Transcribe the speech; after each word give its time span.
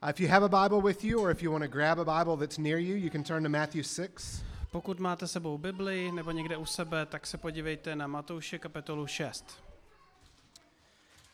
Uh, 0.00 0.10
if 0.10 0.20
you 0.20 0.28
have 0.28 0.44
a 0.44 0.48
Bible 0.48 0.80
with 0.80 1.02
you, 1.02 1.18
or 1.18 1.32
if 1.32 1.42
you 1.42 1.50
want 1.50 1.62
to 1.62 1.68
grab 1.68 1.98
a 1.98 2.04
Bible 2.04 2.36
that's 2.36 2.56
near 2.56 2.78
you, 2.78 2.94
you 2.94 3.10
can 3.10 3.24
turn 3.24 3.42
to 3.42 3.48
Matthew 3.48 3.82
6. 3.82 4.42
Pokud 4.70 5.00
máte 5.00 5.26
sebou 5.26 5.58
Bibli 5.58 6.12
nebo 6.12 6.30
někde 6.30 6.56
u 6.56 6.64
sebe, 6.64 7.06
tak 7.06 7.26
se 7.26 7.38
podívejte 7.38 7.96
na 7.96 8.06
Matouše 8.06 8.58
kapitolu 8.58 9.06
6. 9.06 9.44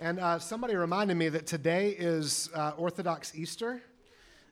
And 0.01 0.19
uh, 0.19 0.39
somebody 0.39 0.77
reminded 0.77 1.17
me 1.17 1.31
that 1.31 1.47
today 1.51 1.91
is 1.99 2.51
uh, 2.55 2.73
Orthodox 2.77 3.35
Easter. 3.35 3.81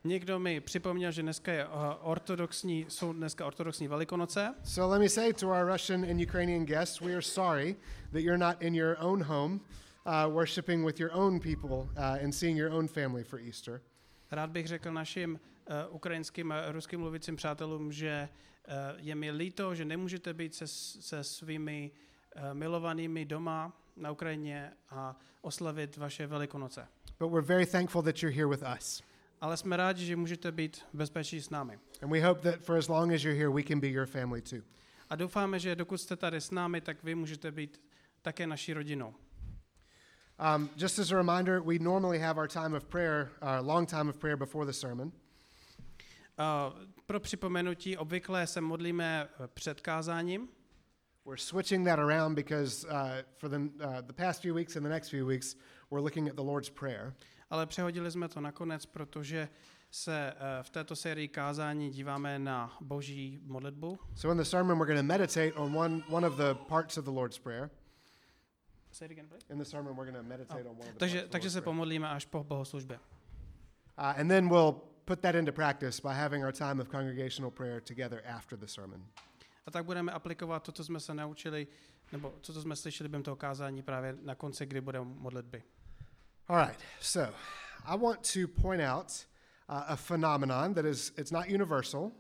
Někdo 0.04 0.38
mi 0.38 0.60
připomněl, 0.60 1.12
že 1.12 1.22
dneska 1.22 1.52
je 1.52 1.66
uh, 1.66 1.72
ortodoxní, 2.02 2.86
jsou 2.88 3.12
dneska 3.12 3.46
ortodoxní 3.46 3.88
velikonoce, 3.88 4.54
So 4.64 4.92
let 4.92 5.00
me 5.00 5.08
say 5.08 5.32
to 5.32 5.48
our 5.48 5.72
Russian 5.72 6.04
and 6.04 6.20
Ukrainian 6.20 6.64
guests, 6.64 7.00
we 7.00 7.12
are 7.12 7.22
sorry 7.22 7.76
that 8.12 8.20
you're 8.20 8.38
not 8.38 8.62
in 8.62 8.74
your 8.74 8.96
own 9.00 9.22
home 9.22 9.60
uh, 10.06 10.28
worshiping 10.34 10.84
with 10.84 11.00
your 11.00 11.12
own 11.14 11.40
people 11.40 11.88
uh, 11.96 12.24
and 12.24 12.34
seeing 12.34 12.58
your 12.58 12.72
own 12.72 12.88
family 12.88 13.24
for 13.24 13.40
Easter. 13.40 13.80
Rád 14.32 14.50
bych 14.50 14.66
řekl 14.66 14.92
našim 14.92 15.40
uh, 15.88 15.94
ukrajinským 15.94 16.52
a 16.52 16.72
ruským 16.72 17.00
mluvícím 17.00 17.36
přátelům, 17.36 17.92
že 17.92 18.28
uh, 18.68 18.74
je 18.96 19.14
mi 19.14 19.30
líto, 19.30 19.74
že 19.74 19.84
nemůžete 19.84 20.34
být 20.34 20.54
se, 20.54 20.66
se 20.66 21.24
svými 21.24 21.90
uh, 22.36 22.42
milovanými 22.54 23.24
doma 23.24 23.80
na 23.96 24.10
Ukrajině 24.10 24.72
a 24.90 25.16
oslavit 25.40 25.96
vaše 25.96 26.26
velikonoce. 26.26 26.88
But 27.18 27.32
we're 27.32 27.46
very 27.46 27.66
thankful 27.66 28.02
that 28.02 28.22
you're 28.22 28.36
here 28.36 28.48
with 28.48 28.64
us. 28.78 29.02
Ale 29.40 29.56
jsme 29.56 29.76
rádi, 29.76 30.06
že 30.06 30.16
můžete 30.16 30.52
být 30.52 30.76
v 30.76 30.94
bezpečí 30.94 31.40
s 31.40 31.50
námi. 31.50 31.78
And 32.02 32.10
we 32.10 32.26
hope 32.26 32.50
that 32.50 32.60
for 32.60 32.76
as 32.76 32.88
long 32.88 33.12
as 33.12 33.24
you're 33.24 33.38
here, 33.38 33.50
we 33.50 33.62
can 33.62 33.80
be 33.80 33.88
your 33.88 34.06
family 34.06 34.42
too. 34.42 34.62
A 35.10 35.16
doufáme, 35.16 35.58
že 35.58 35.76
dokud 35.76 35.98
jste 35.98 36.16
tady 36.16 36.40
s 36.40 36.50
námi, 36.50 36.80
tak 36.80 37.02
vy 37.04 37.14
můžete 37.14 37.50
být 37.52 37.82
také 38.22 38.46
naší 38.46 38.72
rodinou. 38.72 39.14
Um, 40.38 40.70
just 40.76 40.98
as 40.98 41.12
a 41.12 41.16
reminder, 41.16 41.62
we 41.62 41.78
normally 41.78 42.18
have 42.18 42.38
our 42.38 42.48
time 42.48 42.74
of 42.74 42.88
prayer, 42.88 43.30
our 43.42 43.62
long 43.62 43.86
time 43.86 44.08
of 44.08 44.18
prayer 44.18 44.36
before 44.36 44.66
the 44.66 44.72
sermon. 44.72 45.12
Uh, 46.38 46.72
pro 47.06 47.20
připomenutí, 47.20 47.96
obvykle 47.96 48.46
se 48.46 48.60
modlíme 48.60 49.28
eh, 49.40 49.48
před 49.54 49.80
kázáním, 49.80 50.48
We're 51.24 51.36
switching 51.36 51.86
that 51.86 52.00
around 52.00 52.34
because 52.34 52.84
uh, 52.84 53.22
for 53.38 53.48
the, 53.48 53.70
uh, 53.80 54.00
the 54.00 54.12
past 54.12 54.42
few 54.42 54.54
weeks 54.54 54.74
and 54.76 54.84
the 54.84 54.90
next 54.90 55.08
few 55.10 55.24
weeks, 55.24 55.54
we're 55.88 56.02
looking 56.02 56.28
at 56.28 56.34
the 56.34 56.42
Lord's 56.42 56.70
Prayer. 56.70 57.14
ale 57.50 57.66
přehodili 57.66 58.10
jsme 58.10 58.28
to 58.28 58.40
nakonec, 58.40 58.86
protože 58.86 59.48
se 59.90 60.32
eh, 60.36 60.62
v 60.62 60.70
této 60.70 60.96
sérii 60.96 61.28
kázání 61.28 61.90
díváme 61.90 62.38
na 62.38 62.76
boží 62.80 63.38
modlitbu. 63.42 63.98
So 64.14 64.32
in 64.32 64.38
the 64.38 64.44
sermon, 64.44 64.78
we're 64.78 64.94
going 64.94 65.08
to 65.08 65.14
meditate 65.14 65.52
on 65.52 65.76
one, 65.76 66.02
one 66.10 66.26
of 66.26 66.36
the 66.36 66.54
parts 66.68 66.98
of 66.98 67.04
the 67.04 67.10
Lord's 67.10 67.38
Prayer. 67.38 67.70
In 69.50 69.58
the 69.58 69.64
sermon, 69.64 69.96
we're 69.96 70.04
going 70.04 70.16
to 70.16 70.22
meditate 70.22 70.66
on 70.66 70.76
one 70.76 70.88
of 70.88 70.94
the 70.94 70.98
Takže, 70.98 71.28
takže 71.28 71.50
se 71.50 71.60
pomodlíme 71.60 72.08
až 72.08 72.24
po 72.24 72.44
bohoslužbě. 72.44 72.98
Uh, 73.98 74.20
and 74.20 74.28
then 74.28 74.48
we'll 74.48 74.72
put 75.04 75.20
that 75.20 75.34
into 75.34 75.52
practice 75.52 76.02
by 76.02 76.14
having 76.14 76.44
our 76.44 76.52
time 76.52 76.80
of 76.80 76.88
congregational 76.88 77.50
prayer 77.50 77.80
together 77.80 78.22
after 78.26 78.58
the 78.58 78.66
sermon. 78.66 79.06
A 79.66 79.70
tak 79.70 79.84
budeme 79.84 80.12
aplikovat 80.12 80.62
to, 80.62 80.72
co 80.72 80.84
jsme 80.84 81.00
se 81.00 81.14
naučili, 81.14 81.66
nebo 82.12 82.30
to, 82.40 82.52
co 82.52 82.62
jsme 82.62 82.76
slyšeli 82.76 83.08
během 83.08 83.22
toho 83.22 83.36
kázání 83.36 83.82
právě 83.82 84.16
na 84.22 84.34
konci, 84.34 84.66
kdy 84.66 84.80
budeme 84.80 85.06
modlitby. 85.18 85.62
All 86.48 86.66
right, 86.66 86.80
so 87.00 87.34
I 87.84 87.98
want 87.98 88.32
to 88.32 88.62
point 88.62 88.82
out 88.82 89.26
uh, 89.68 89.74
a 89.86 89.96
phenomenon 89.96 90.74
that 90.74 90.84
is 90.84 91.12
it's 91.18 91.30
not 91.30 91.46
universal, 91.46 92.12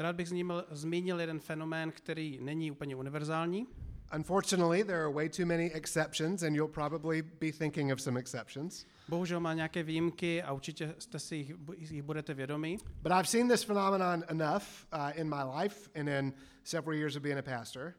Rád 0.00 0.16
bych 0.16 0.28
zmínil, 0.28 0.64
zmínil 0.70 1.20
jeden 1.20 1.40
fenomén, 1.40 1.92
který 1.92 2.38
není 2.40 2.70
úplně 2.70 2.96
univerzální. 2.96 3.66
Unfortunately, 4.12 4.84
there 4.84 5.00
are 5.02 5.10
way 5.10 5.28
too 5.28 5.46
many 5.46 5.66
exceptions, 5.66 6.42
and 6.42 6.56
you'll 6.56 6.72
probably 6.72 7.22
be 7.22 7.52
thinking 7.52 7.92
of 7.92 8.00
some 8.00 8.20
exceptions. 8.20 8.86
Bohužel 9.08 9.40
má 9.40 9.54
nějaké 9.54 9.82
výjimky 9.82 10.42
a 10.42 10.52
určitě 10.52 10.94
jste 10.98 11.18
si 11.18 11.36
jich, 11.36 11.52
jich 11.78 12.02
budete 12.02 12.34
vědomí. 12.34 12.78
But 13.02 13.12
I've 13.12 13.26
seen 13.28 13.48
this 13.48 13.64
phenomenon 13.64 14.24
enough 14.28 14.86
uh, 14.92 15.10
in 15.14 15.28
my 15.28 15.42
life 15.62 15.90
and 16.00 16.08
in 16.08 16.32
several 16.64 16.94
years 16.98 17.16
of 17.16 17.22
being 17.22 17.38
a 17.38 17.42
pastor 17.42 17.94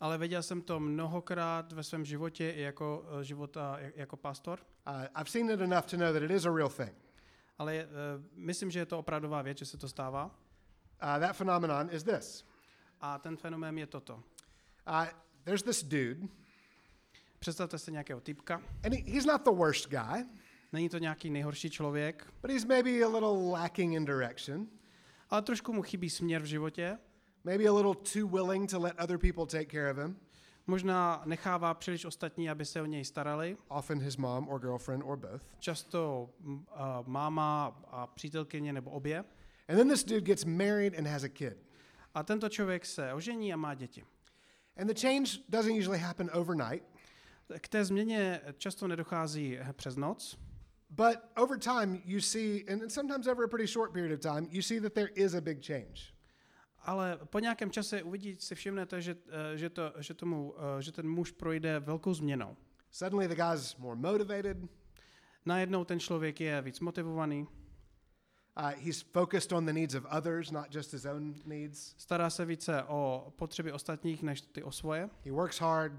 Ale 0.00 0.18
viděl 0.18 0.42
jsem 0.42 0.62
to 0.62 0.80
mnohokrát 0.80 1.72
ve 1.72 1.82
svém 1.82 2.04
životě 2.04 2.50
i 2.50 2.60
jako 2.60 3.04
eh, 3.20 3.24
života 3.24 3.76
jak- 3.80 3.96
jako 3.96 4.16
pastor. 4.16 4.58
Uh, 4.88 4.94
I've 5.20 5.30
seen 5.30 5.50
it 5.50 5.60
enough 5.60 5.86
to 5.86 5.96
know 5.96 6.12
that 6.12 6.22
it 6.22 6.30
is 6.30 6.46
a 6.46 6.50
real 6.50 6.68
thing. 6.68 6.92
Ale 7.58 7.84
uh, 7.84 7.90
myslím, 8.34 8.70
že 8.70 8.78
je 8.78 8.86
to 8.86 8.98
opravdová 8.98 9.42
věc, 9.42 9.58
že 9.58 9.64
se 9.64 9.76
to 9.76 9.88
stává. 9.88 10.24
Uh, 10.24 11.20
that 11.20 11.36
phenomenon 11.36 11.88
is 11.92 12.02
this 12.02 12.44
A 13.00 13.18
ten 13.18 13.36
fenomén 13.36 13.78
je 13.78 13.86
toto. 13.86 14.14
uh, 14.88 15.04
there's 15.48 15.62
this 15.62 15.82
dude, 15.82 16.28
Představte 17.38 17.78
si 17.78 17.92
nějakého 17.92 18.20
typka. 18.20 18.62
and 18.84 18.94
he, 18.94 19.00
he's 19.12 19.26
not 19.26 19.44
the 19.44 19.50
worst 19.50 19.88
guy, 19.88 20.24
Není 20.72 20.88
to 20.88 20.98
nějaký 20.98 21.30
nejhorší 21.30 21.70
člověk, 21.70 22.26
but 22.42 22.50
he's 22.50 22.64
maybe 22.64 22.90
a 23.04 23.08
little 23.08 23.50
lacking 23.52 23.94
in 23.94 24.04
direction, 24.04 24.66
ale 25.30 25.42
trošku 25.42 25.72
mu 25.72 25.82
chybí 25.82 26.10
směr 26.10 26.42
v 26.42 26.44
životě. 26.44 26.98
maybe 27.44 27.64
a 27.68 27.72
little 27.72 27.94
too 28.12 28.28
willing 28.28 28.70
to 28.70 28.80
let 28.80 28.94
other 29.02 29.18
people 29.18 29.46
take 29.46 29.66
care 29.70 29.90
of 29.90 29.96
him, 29.98 30.16
Možná 30.66 31.22
nechává 31.24 31.74
příliš 31.74 32.04
ostatní, 32.04 32.50
aby 32.50 32.64
se 32.64 32.82
o 32.82 32.86
něj 32.86 33.04
starali. 33.04 33.56
often 33.68 34.00
his 34.00 34.16
mom 34.16 34.48
or 34.48 34.60
girlfriend 34.60 35.02
or 35.06 35.16
both. 35.16 35.42
Často 35.58 36.30
uh, 36.44 36.56
máma 37.06 37.80
a 37.90 38.06
přítelkyně 38.06 38.72
nebo 38.72 38.90
obě. 38.90 39.18
And 39.68 39.76
then 39.76 39.88
this 39.88 40.04
dude 40.04 40.20
gets 40.20 40.44
married 40.44 40.98
and 40.98 41.06
has 41.06 41.22
a 41.22 41.28
kid. 41.28 41.56
A 42.14 42.22
tento 42.22 42.48
člověk 42.48 42.86
se 42.86 43.12
ožení 43.12 43.52
a 43.52 43.56
má 43.56 43.74
děti. 43.74 44.04
And 44.78 44.90
the 44.90 44.94
change 44.94 45.40
doesn't 45.48 45.74
usually 45.74 45.98
happen 45.98 46.30
overnight, 46.32 46.82
K 47.60 47.68
té 47.68 47.84
změně 47.84 48.40
často 48.58 48.88
nedochází 48.88 49.58
přes 49.72 49.96
noc, 49.96 50.38
but 50.90 51.18
over 51.36 51.58
time 51.58 52.02
you 52.04 52.20
see, 52.20 52.64
and 52.72 52.92
sometimes 52.92 53.26
over 53.26 53.44
a 53.44 53.48
pretty 53.48 53.66
short 53.66 53.92
period 53.92 54.12
of 54.12 54.20
time, 54.20 54.48
you 54.50 54.62
see 54.62 54.80
that 54.80 54.92
there 54.92 55.10
is 55.14 55.34
a 55.34 55.40
big 55.40 55.66
change. 55.66 56.18
ale 56.82 57.18
po 57.24 57.38
nějakém 57.38 57.70
čase 57.70 58.02
uvidí, 58.02 58.36
si 58.38 58.54
všimnete, 58.54 59.00
že, 59.00 59.16
eh, 59.28 59.58
že, 59.58 59.70
to, 59.70 59.92
že, 59.98 60.14
tomu, 60.14 60.54
eh, 60.78 60.82
že 60.82 60.92
ten 60.92 61.08
muž 61.08 61.30
projde 61.30 61.80
velkou 61.80 62.14
změnou. 62.14 62.56
Suddenly 62.90 63.28
the 63.28 63.34
guy's 63.34 63.76
more 63.76 63.96
motivated, 63.96 64.56
Najednou 65.46 65.84
ten 65.84 66.00
člověk 66.00 66.40
je 66.40 66.62
víc 66.62 66.80
motivovaný, 66.80 67.46
uh, 68.58 68.70
he's 68.76 69.02
focused 69.02 69.52
on 69.52 69.66
the 69.66 69.72
needs 69.72 69.94
of 69.94 70.04
others, 70.10 70.50
not 70.50 70.70
just 70.70 70.92
his 70.92 71.04
own 71.06 71.34
needs. 71.44 71.94
stará 71.98 72.30
se 72.30 72.44
více 72.44 72.82
o 72.82 73.32
potřeby 73.36 73.72
ostatních 73.72 74.22
než 74.22 74.40
ty 74.40 74.62
o 74.62 74.72
svoje, 74.72 75.10
He 75.24 75.32
works 75.32 75.60
hard, 75.60 75.92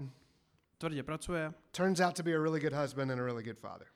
tvrdě 0.78 1.02
pracuje 1.02 1.52
turns 1.72 2.00
out 2.00 2.16
to 2.16 2.22
be 2.22 2.34
a 2.34 2.38
really 2.38 2.60
good 2.60 2.72
husband 2.72 3.10
and 3.10 3.20
a 3.20 3.24
really 3.24 3.42
good 3.42 3.58
father. 3.58 3.86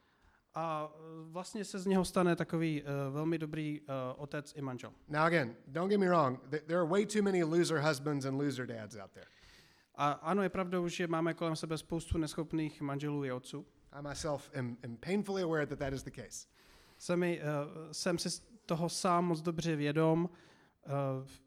a 0.54 0.90
eh, 0.94 0.98
vlastně 1.32 1.64
se 1.64 1.78
z 1.78 1.86
něho 1.86 2.04
stane 2.04 2.36
takový 2.36 2.82
uh, 2.82 2.88
velmi 3.14 3.38
dobrý 3.38 3.80
uh, 3.80 3.86
otec 4.16 4.52
i 4.56 4.62
manžel. 4.62 4.92
Now, 5.08 5.22
again, 5.22 5.56
don't 5.66 5.90
get 5.90 6.00
me 6.00 6.08
wrong, 6.08 6.40
th- 6.50 6.62
there 6.66 6.78
are 6.80 6.88
way 6.88 7.06
too 7.06 7.22
many 7.22 7.44
loser 7.44 7.78
husbands 7.80 8.24
and 8.26 8.38
loser 8.38 8.66
dads 8.66 8.96
out 8.96 9.10
there. 9.10 9.26
A 9.94 10.10
ano, 10.12 10.42
je 10.42 10.48
pravdou, 10.48 10.88
že 10.88 11.06
máme 11.06 11.34
kolem 11.34 11.56
sebe 11.56 11.78
spoustu 11.78 12.18
neschopných 12.18 12.80
manželů 12.80 13.24
i 13.24 13.32
otců. 13.32 13.66
I 13.92 14.02
myself 14.02 14.50
am, 14.58 14.76
am 14.84 14.96
painfully 14.96 15.42
aware 15.42 15.66
that 15.66 15.78
that 15.78 15.92
is 15.92 16.02
the 16.02 16.10
case. 16.10 16.46
Jsem, 16.98 17.22
uh, 17.22 17.26
jsem 17.92 18.18
si 18.18 18.28
toho 18.66 18.88
sám 18.88 19.24
moc 19.24 19.40
dobře 19.40 19.76
vědom, 19.76 20.30
uh, 20.86 20.90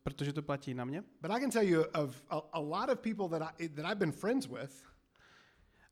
protože 0.03 0.33
to 0.33 0.41
platí 0.41 0.73
na 0.73 0.85
mě. 0.85 1.03
But 1.21 1.31
I 1.31 1.39
can 1.41 1.51
tell 1.51 1.67
you 1.67 1.83
of 2.03 2.23
a, 2.29 2.37
a 2.51 2.59
lot 2.59 2.89
of 2.89 2.99
people 2.99 3.39
that, 3.39 3.53
I, 3.59 3.69
that 3.69 3.85
I've 3.85 3.95
been 3.95 4.11
friends 4.11 4.47
with 4.47 4.87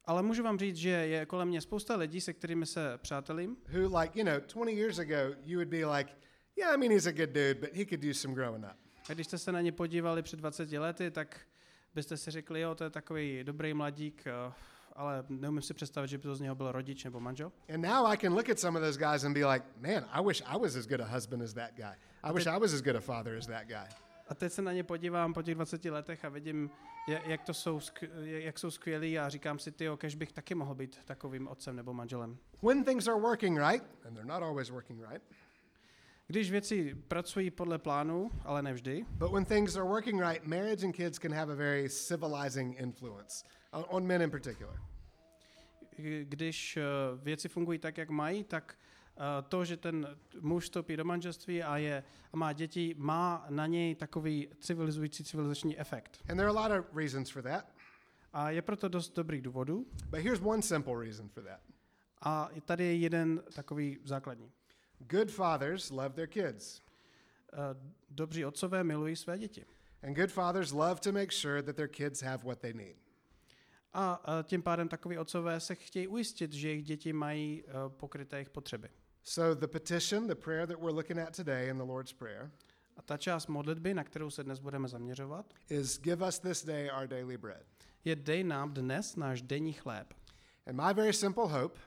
Ale 0.08 0.24
můžu 0.24 0.44
vám 0.44 0.60
říct, 0.60 0.76
že 0.76 0.90
je 0.90 1.26
kolem 1.26 1.48
mě 1.48 1.62
spousta 1.62 1.96
lidí, 1.96 2.22
se 2.22 2.34
kterými 2.34 2.66
se 2.66 2.98
přátelím, 2.98 3.58
who, 3.74 4.00
like, 4.00 4.20
you 4.20 4.26
know, 4.26 4.40
20 4.54 4.72
years 4.72 5.00
ago, 5.00 5.36
you 5.44 5.60
would 5.60 5.68
be 5.68 5.86
like, 5.98 6.14
yeah, 6.58 6.74
I 6.74 6.78
mean, 6.78 6.92
he's 6.92 7.06
a 7.06 7.12
good 7.12 7.30
dude, 7.30 7.54
but 7.56 7.74
he 7.74 7.86
could 7.86 8.04
use 8.04 8.20
some 8.20 8.34
growing 8.34 8.66
up. 8.66 8.78
a 9.10 9.14
když 9.14 9.28
jste 9.28 9.38
se 9.38 9.52
na 9.52 9.62
ně 9.62 9.72
podívali 9.72 10.22
před 10.22 10.38
20 10.40 10.72
lety, 10.72 11.12
tak 11.12 11.40
byste 11.96 12.18
si 12.18 12.32
řekli, 12.32 12.62
jo, 12.62 12.76
to 12.76 12.84
je 12.84 12.90
takový 12.90 13.44
dobrý 13.44 13.74
mladík, 13.74 14.24
uh, 14.48 14.54
ale 14.96 15.26
neumím 15.30 15.62
si 15.62 15.74
představit, 15.74 16.08
že 16.08 16.18
by 16.18 16.24
to 16.24 16.36
z 16.36 16.42
něho 16.42 16.56
byl 16.56 16.72
rodič 16.72 17.04
nebo 17.04 17.20
manžel. 17.20 17.52
And 17.74 17.82
now 17.82 18.08
I 18.08 18.18
can 18.18 18.34
look 18.34 18.50
at 18.50 18.60
some 18.60 18.80
of 18.80 18.86
those 18.86 19.00
guys 19.00 19.24
and 19.24 19.34
be 19.34 19.46
like, 19.46 19.66
man, 19.78 20.06
I 20.12 20.26
wish 20.26 20.42
I 20.46 20.58
was 20.60 20.76
as 20.76 20.88
good 20.88 21.02
a 21.02 21.06
husband 21.06 21.44
as 21.44 21.54
that 21.54 21.72
guy. 21.76 21.96
I 22.24 22.34
wish 22.34 22.48
I 22.48 22.60
was 22.60 22.74
as 22.74 22.82
good 22.82 22.96
a 22.96 23.02
father 23.02 23.38
as 23.38 23.48
that 23.48 23.68
guy. 23.68 23.88
A 24.28 24.36
teď 24.36 24.52
se 24.54 24.62
na 24.62 24.74
ně 24.74 24.84
podívám 24.84 25.34
po 25.34 25.42
těch 25.42 25.56
20 25.56 25.86
letech 25.86 26.26
a 26.26 26.30
vidím, 26.30 26.70
ja- 27.10 27.22
jak, 27.26 27.44
to 27.44 27.54
jsou, 27.54 27.80
jak 28.22 28.60
jsou 28.60 28.72
skvělí 28.72 29.20
a 29.20 29.30
říkám 29.30 29.60
si, 29.60 29.72
ty, 29.72 29.90
kež 29.98 30.16
bych 30.16 30.32
taky 30.32 30.56
mohl 30.56 30.76
být 30.76 31.00
takovým 31.06 31.48
otcem 31.48 31.76
nebo 31.76 31.94
manželem. 31.94 32.38
When 32.68 32.84
things 32.84 33.08
are 33.08 33.22
working 33.22 33.58
right, 33.58 33.84
and 34.06 34.14
they're 34.14 34.34
not 34.34 34.44
always 34.44 34.70
working 34.70 35.02
right, 35.12 35.24
Když 36.28 36.52
věci 36.52 36.96
pracují 37.08 37.52
podle 37.52 37.78
plánu, 37.78 38.30
ale 38.44 38.62
nevždy, 38.62 39.06
but 39.10 39.32
when 39.32 39.46
things 39.46 39.76
are 39.76 39.86
working 39.90 40.22
right, 40.22 40.44
marriage 40.48 40.86
and 40.86 40.96
kids 40.96 41.20
can 41.20 41.34
have 41.34 41.54
a 41.54 41.56
very 41.56 41.90
civilizing 41.90 42.80
influence 42.80 43.46
on, 43.84 44.06
men 44.08 44.22
in 44.22 44.32
particular. 44.32 44.80
když 46.24 46.78
eh, 46.78 46.84
věci 47.24 47.50
fungují 47.50 47.80
tak, 47.80 47.98
jak 47.98 48.10
mají, 48.10 48.44
tak 48.44 48.78
eh, 49.18 49.20
to, 49.50 49.66
že 49.66 49.78
ten 49.78 50.18
muž 50.40 50.64
vstoupí 50.64 50.98
do 50.98 51.06
manželství 51.06 51.64
a, 51.64 51.78
je, 51.78 52.04
a 52.34 52.38
má 52.38 52.54
děti, 52.54 52.96
má 52.98 53.46
na 53.50 53.68
něj 53.68 53.96
takový 53.96 54.48
civilizující 54.60 55.24
civilizační 55.24 55.80
efekt. 55.80 56.18
And 56.30 56.38
there 56.38 56.50
are 56.50 56.58
a 56.60 56.68
lot 56.68 56.80
of 56.86 56.96
reasons 56.96 57.30
for 57.30 57.44
that, 57.44 57.74
A 58.34 58.50
je 58.50 58.62
proto 58.62 58.88
dost 58.88 59.16
dobrých 59.16 59.42
důvodů. 59.42 59.86
but 60.10 60.20
here's 60.20 60.42
one 60.42 60.62
simple 60.62 60.94
reason 61.04 61.30
for 61.30 61.44
that. 61.44 61.60
A 62.22 62.50
tady 62.66 62.84
je 62.84 62.96
jeden 62.96 63.44
takový 63.56 64.00
základní. 64.04 64.52
Good 65.00 65.32
fathers 65.32 65.90
love 65.90 66.10
their 66.10 66.28
kids, 66.28 66.82
Eh, 67.54 67.92
Dobří 68.10 68.46
otcové 68.46 68.84
milují 68.84 69.16
své 69.16 69.38
děti. 69.38 69.66
and 70.04 70.14
good 70.14 70.32
fathers 70.32 70.72
love 70.72 70.96
to 70.96 71.12
make 71.12 71.32
sure 71.32 71.64
that 71.64 71.76
their 71.76 71.88
kids 71.88 72.22
have 72.22 72.44
what 72.44 72.60
they 72.60 72.74
need. 72.74 72.96
A 73.98 74.22
eh, 74.40 74.44
tím 74.44 74.62
pádem 74.62 74.88
takoví 74.88 75.18
otcové 75.18 75.60
se 75.60 75.76
chtějí 75.76 76.08
ujistit, 76.08 76.54
že 76.54 76.68
jejich 76.68 76.84
děti 76.84 77.14
mají 77.14 77.64
eh, 77.68 77.72
pokryté 77.88 78.36
jejich 78.38 78.50
potřeby. 78.50 78.90
So 79.24 79.60
the 79.60 79.68
petition, 79.68 80.28
the 80.28 80.36
prayer 80.36 80.68
that 80.68 80.80
we're 80.80 80.96
looking 80.96 81.20
at 81.20 81.36
today 81.36 81.70
in 81.70 81.78
the 81.78 81.84
Lord's 81.84 82.14
Prayer, 82.14 82.52
A 82.98 83.02
ta 83.02 83.18
část 83.18 83.48
modlitby, 83.48 83.94
na 83.94 84.04
kterou 84.04 84.30
se 84.30 84.44
dnes 84.44 84.60
budeme 84.60 84.88
zaměřovat, 84.88 85.54
is 85.70 86.00
give 86.00 86.28
us 86.28 86.40
this 86.40 86.66
day 86.66 86.92
our 87.00 87.08
daily 87.08 87.38
bread. 87.38 87.66
je 88.04 88.16
dej 88.16 88.44
nám 88.44 88.74
dnes 88.74 89.16
náš 89.16 89.42
denní 89.42 89.74
chléb. 89.74 90.14
And 90.68 90.76
my 90.76 90.94
very 90.94 91.14
simple 91.14 91.48
hope 91.48 91.80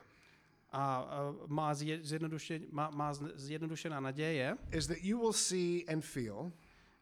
A 0.71 1.09
eh, 1.11 1.47
má, 1.47 1.73
zje, 1.73 1.99
zjednoduše, 2.03 2.59
má, 2.71 2.89
má 2.89 3.13
zjednodušená 3.35 3.99
naděje 3.99 4.33
je, 4.33 4.57
is 4.71 4.87
that 4.87 4.97
you 5.01 5.19
will 5.19 5.33
see 5.33 5.85
and 5.87 6.01
feel 6.01 6.51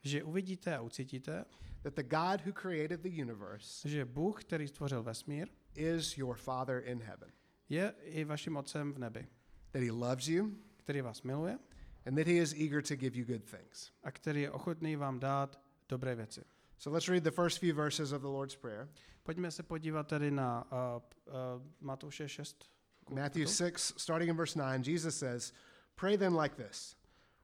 že 0.07 0.23
uvidíte 0.23 0.75
a 0.75 0.81
ucítíte, 0.81 1.45
that 1.87 1.95
the 1.95 2.03
God 2.03 2.41
who 2.41 2.51
created 2.51 3.01
the 3.01 3.21
universe 3.21 3.89
že 3.89 4.05
Bůh, 4.05 4.41
který 4.41 4.67
stvořil 4.67 5.03
vesmír, 5.03 5.47
is 5.75 6.17
your 6.17 6.35
Father 6.35 6.83
in 6.85 7.01
heaven, 7.01 7.31
je 7.69 7.93
i 8.01 8.23
vaším 8.23 8.57
otcem 8.57 8.93
v 8.93 8.99
nebi, 8.99 9.27
that 9.71 9.81
He 9.81 9.91
loves 9.91 10.27
you, 10.27 10.51
který 10.77 11.01
vás 11.01 11.21
miluje 11.21 11.59
and 12.05 12.15
that 12.15 12.27
He 12.27 12.33
is 12.33 12.53
eager 12.53 12.81
to 12.81 12.95
give 12.95 13.17
you 13.17 13.25
good 13.25 13.43
things. 13.43 13.91
a 14.03 14.11
který 14.11 14.41
je 14.41 14.51
ochotný 14.51 14.95
vám 14.95 15.19
dát 15.19 15.61
dobré 15.89 16.15
věci. 16.15 16.41
So 16.77 16.93
let's 16.93 17.09
read 17.09 17.23
the 17.23 17.31
first 17.31 17.59
few 17.59 17.75
verses 17.75 18.11
of 18.11 18.21
the 18.21 18.27
Lord's 18.27 18.55
Prayer. 18.55 18.87
Pojďme 19.23 19.51
se 19.51 19.63
podívat 19.63 20.07
tedy 20.07 20.31
na 20.31 20.67
uh, 20.71 21.01
uh, 21.27 21.33
Matouše 21.81 22.29
6. 22.29 22.69
Matthew 23.09 23.47
6, 23.47 23.93
starting 23.97 24.29
in 24.29 24.35
verse 24.35 24.59
9, 24.59 24.83
Jesus 24.83 25.17
says, 25.17 25.53
Pray 25.95 26.17
then 26.17 26.35
like 26.35 26.55
this 26.55 26.95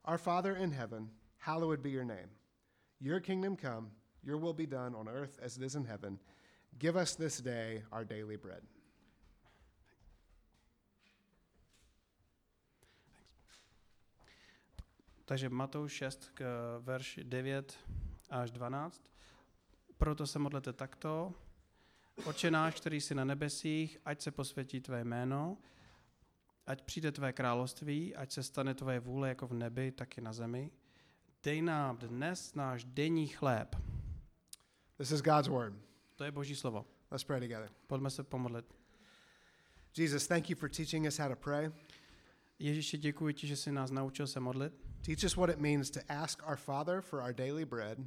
Our 0.06 0.18
Father 0.18 0.56
in 0.56 0.72
heaven, 0.72 1.10
hallowed 1.38 1.82
be 1.82 1.90
your 1.90 2.06
name. 2.06 2.30
Your 3.00 3.20
kingdom 3.20 3.56
come, 3.56 3.92
your 4.24 4.38
will 4.42 4.54
be 4.54 4.68
done 4.68 4.96
on 4.96 5.10
earth 5.10 5.40
as 5.42 5.58
it 5.58 5.64
is 5.64 5.76
in 5.76 5.86
heaven. 5.86 6.20
Give 6.78 6.96
us 6.96 7.16
this 7.16 7.42
day 7.42 7.84
our 7.92 8.06
daily 8.06 8.38
bread. 8.38 8.64
Takže 15.26 15.50
Matouš 15.50 15.92
6, 15.92 16.30
k, 16.34 16.44
verš 16.80 17.20
9 17.24 17.80
až 18.30 18.52
12. 18.52 19.12
Proto 19.98 20.28
se 20.28 20.40
modlete 20.40 20.74
takto. 20.74 21.34
Oče 22.26 22.52
náš, 22.52 22.76
který 22.76 23.02
jsi 23.02 23.16
na 23.16 23.26
nebesích, 23.26 23.98
ať 24.06 24.22
se 24.22 24.32
posvětí 24.32 24.82
tvé 24.82 25.04
jméno, 25.04 25.58
ať 26.68 26.82
přijde 26.82 27.12
tvé 27.12 27.34
království, 27.34 28.16
ať 28.16 28.32
se 28.32 28.44
stane 28.44 28.74
tvé 28.74 29.00
vůle 29.00 29.30
jako 29.30 29.48
v 29.48 29.54
nebi, 29.54 29.92
tak 29.92 30.18
i 30.18 30.22
na 30.22 30.34
zemi. 30.34 30.72
Dej 31.44 31.62
nám 31.62 31.98
dnes 31.98 32.56
náš 32.56 32.84
denní 32.84 33.28
chléb. 33.28 33.76
This 34.98 35.12
is 35.12 35.22
God's 35.22 35.48
word. 35.48 35.74
To 36.16 36.24
je 36.24 36.32
boží 36.32 36.56
slovo. 36.56 36.86
Let's 37.12 37.24
pray 37.24 37.40
together. 37.40 37.70
Pojďme 37.88 38.10
se 38.10 38.24
pomodlit. 38.24 38.66
Jesus, 39.98 40.28
thank 40.28 40.50
you 40.50 40.56
for 40.56 40.70
teaching 40.70 41.08
us 41.08 41.18
how 41.18 41.30
to 41.30 41.36
pray. 41.36 41.72
Ježíši, 42.60 42.98
děkuji 42.98 43.34
ti, 43.34 43.48
že 43.48 43.56
jsi 43.56 43.72
nás 43.72 43.92
naučil 43.92 44.28
se 44.28 44.40
modlit. 44.40 44.74
Teach 45.06 45.24
us 45.24 45.36
what 45.36 45.50
it 45.50 45.60
means 45.60 45.90
to 45.90 46.00
ask 46.10 46.44
our 46.48 46.56
Father 46.56 47.02
for 47.02 47.20
our 47.20 47.34
daily 47.34 47.66
bread 47.66 47.98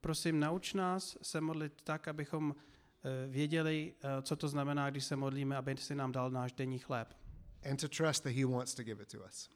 Prosím, 0.00 0.40
nauč 0.40 0.74
nás 0.74 1.16
se 1.22 1.40
modlit 1.40 1.82
tak, 1.84 2.08
abychom 2.08 2.54
eh, 2.54 3.28
věděli, 3.28 3.94
eh, 4.02 4.22
co 4.22 4.36
to 4.36 4.48
znamená, 4.48 4.90
když 4.90 5.04
se 5.04 5.16
modlíme, 5.16 5.56
aby 5.56 5.76
si 5.76 5.94
nám 5.94 6.12
dal 6.12 6.30
náš 6.30 6.52
denní 6.52 6.78
chléb. 6.78 7.14
and 7.70 7.80
to 7.80 7.88
trust 7.88 8.22
that 8.22 8.32
He 8.32 8.44
wants 8.44 8.74
to 8.74 8.82
give 8.82 9.02
it 9.02 9.08
to 9.08 9.18
us. 9.18 9.50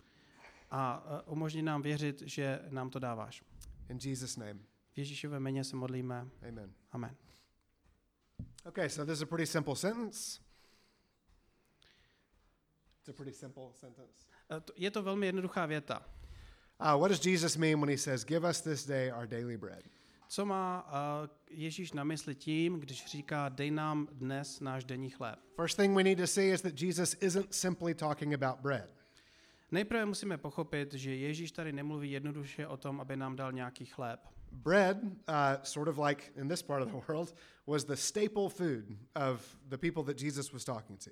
A 0.71 1.05
eh, 1.06 1.23
umožni 1.31 1.62
nám 1.62 1.83
věřit, 1.83 2.23
že 2.27 2.61
nám 2.71 2.91
to 2.91 2.99
dáváš. 2.99 3.43
In 3.89 3.99
Jesus' 4.05 4.37
name, 4.37 4.61
V 4.94 4.99
Ježíšově 4.99 5.41
jméně 5.41 5.64
se 5.64 5.76
modlíme. 5.76 6.29
amen. 6.49 6.73
Amen. 6.93 7.17
Okay, 8.64 8.88
so 8.91 9.12
this 9.12 9.19
is 9.19 9.23
a 9.23 9.26
pretty 9.26 9.46
simple 9.46 9.76
sentence. 9.76 10.41
It's 12.99 13.08
a 13.08 13.12
pretty 13.12 13.32
simple 13.32 13.62
sentence. 13.73 14.26
Eh, 14.50 14.61
Je 14.76 14.91
to 14.91 15.02
velmi 15.02 15.26
jednoduchá 15.26 15.67
věta. 15.67 16.02
Uh, 16.81 17.00
what 17.00 17.08
does 17.11 17.26
Jesus 17.26 17.56
mean 17.56 17.81
when 17.81 17.88
he 17.91 17.99
says, 17.99 18.25
Give 18.25 18.50
us 18.50 18.61
this 18.61 18.87
day 18.87 19.12
our 19.12 19.26
daily 19.26 19.56
bread? 19.56 19.85
Co 20.29 20.44
má 20.46 20.88
eh, 21.25 21.29
Ježíš 21.50 21.93
na 21.93 22.05
mysli 22.05 22.35
tím, 22.35 22.81
když 22.81 23.06
říká, 23.06 23.49
dej 23.49 23.70
nám 23.70 24.08
dnes 24.12 24.61
náš 24.61 24.85
denní 24.85 25.11
chléb? 25.11 25.38
First 25.56 25.76
thing 25.76 25.96
we 25.96 26.02
need 26.05 26.19
to 26.19 26.26
see 26.26 26.50
is 26.52 26.62
that 26.62 26.82
Jesus 26.82 27.17
isn't 27.20 27.55
simply 27.55 27.94
talking 27.94 28.35
about 28.43 28.61
bread. 28.61 28.91
Nejprve 29.70 30.06
musíme 30.06 30.38
pochopit, 30.38 30.93
že 30.94 31.14
Ježíš 31.14 31.52
tady 31.52 31.73
nemluví 31.73 32.11
jednoduše 32.12 32.67
o 32.67 32.76
tom, 32.76 33.00
aby 33.00 33.17
nám 33.17 33.37
dal 33.37 33.52
nějaký 33.52 33.85
chléb. 33.87 34.34
Bread, 34.55 35.17
uh, 35.29 35.56
sort 35.62 35.89
of 35.89 35.99
like 35.99 36.33
in 36.37 36.49
this 36.49 36.62
part 36.62 36.83
of 36.83 36.89
the 36.91 36.97
world, 37.09 37.35
was 37.67 37.85
the 37.85 37.97
staple 37.97 38.49
food 38.49 38.97
of 39.15 39.56
the 39.69 39.79
people 39.79 40.03
that 40.05 40.17
Jesus 40.17 40.53
was 40.53 40.65
talking 40.65 40.97
to. 40.99 41.11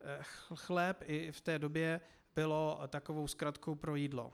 Eh, 0.00 0.22
ch- 0.22 0.54
Chléb 0.66 1.02
i 1.06 1.32
v 1.32 1.40
té 1.40 1.58
době 1.58 2.00
bylo 2.34 2.80
takovou 2.88 3.26
zkratkou 3.28 3.74
pro 3.74 3.96
jídlo. 3.96 4.32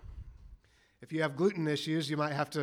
If 1.02 1.12
you 1.12 1.22
have 1.22 1.34
gluten 1.34 1.68
issues, 1.68 2.08
you 2.10 2.16
might 2.16 2.32
have 2.32 2.50
to 2.50 2.60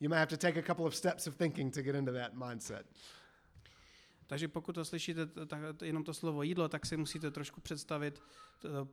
you 0.00 0.08
might 0.08 0.18
have 0.18 0.26
to 0.30 0.36
take 0.36 0.58
a 0.58 0.62
couple 0.62 0.86
of 0.86 0.94
steps 0.96 1.26
of 1.26 1.36
thinking 1.36 1.74
to 1.74 1.82
get 1.82 1.94
into 1.94 2.12
that 2.12 2.32
mindset. 2.34 2.86
Takže 4.26 4.48
pokud 4.48 4.72
to 4.72 4.84
slyšíte 4.84 5.26
tak, 5.26 5.60
jenom 5.82 6.04
to 6.04 6.14
slovo 6.14 6.42
jídlo, 6.42 6.68
tak 6.68 6.86
si 6.86 6.96
musíte 6.96 7.30
trošku 7.30 7.60
představit 7.60 8.22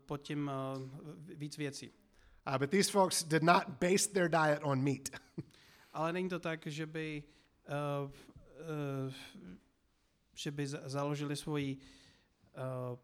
pod 0.05 0.17
tím 0.21 0.51
eh, 0.51 1.35
víc 1.35 1.57
věcí. 1.57 1.91
Uh, 2.47 2.57
but 2.57 2.69
these 2.69 2.91
folks 2.91 3.23
did 3.23 3.43
not 3.43 3.63
base 3.81 4.09
their 4.13 4.29
diet 4.29 4.59
on 4.63 4.83
meat. 4.83 5.09
Ale 5.93 6.13
není 6.13 6.29
to 6.29 6.39
tak, 6.39 6.67
že 6.67 6.85
by, 6.85 7.23
uh, 8.03 8.11
uh, 9.07 9.13
že 10.33 10.51
by 10.51 10.67
za- 10.67 10.89
založili 10.89 11.35
svoji 11.35 11.77
uh, 12.91 12.97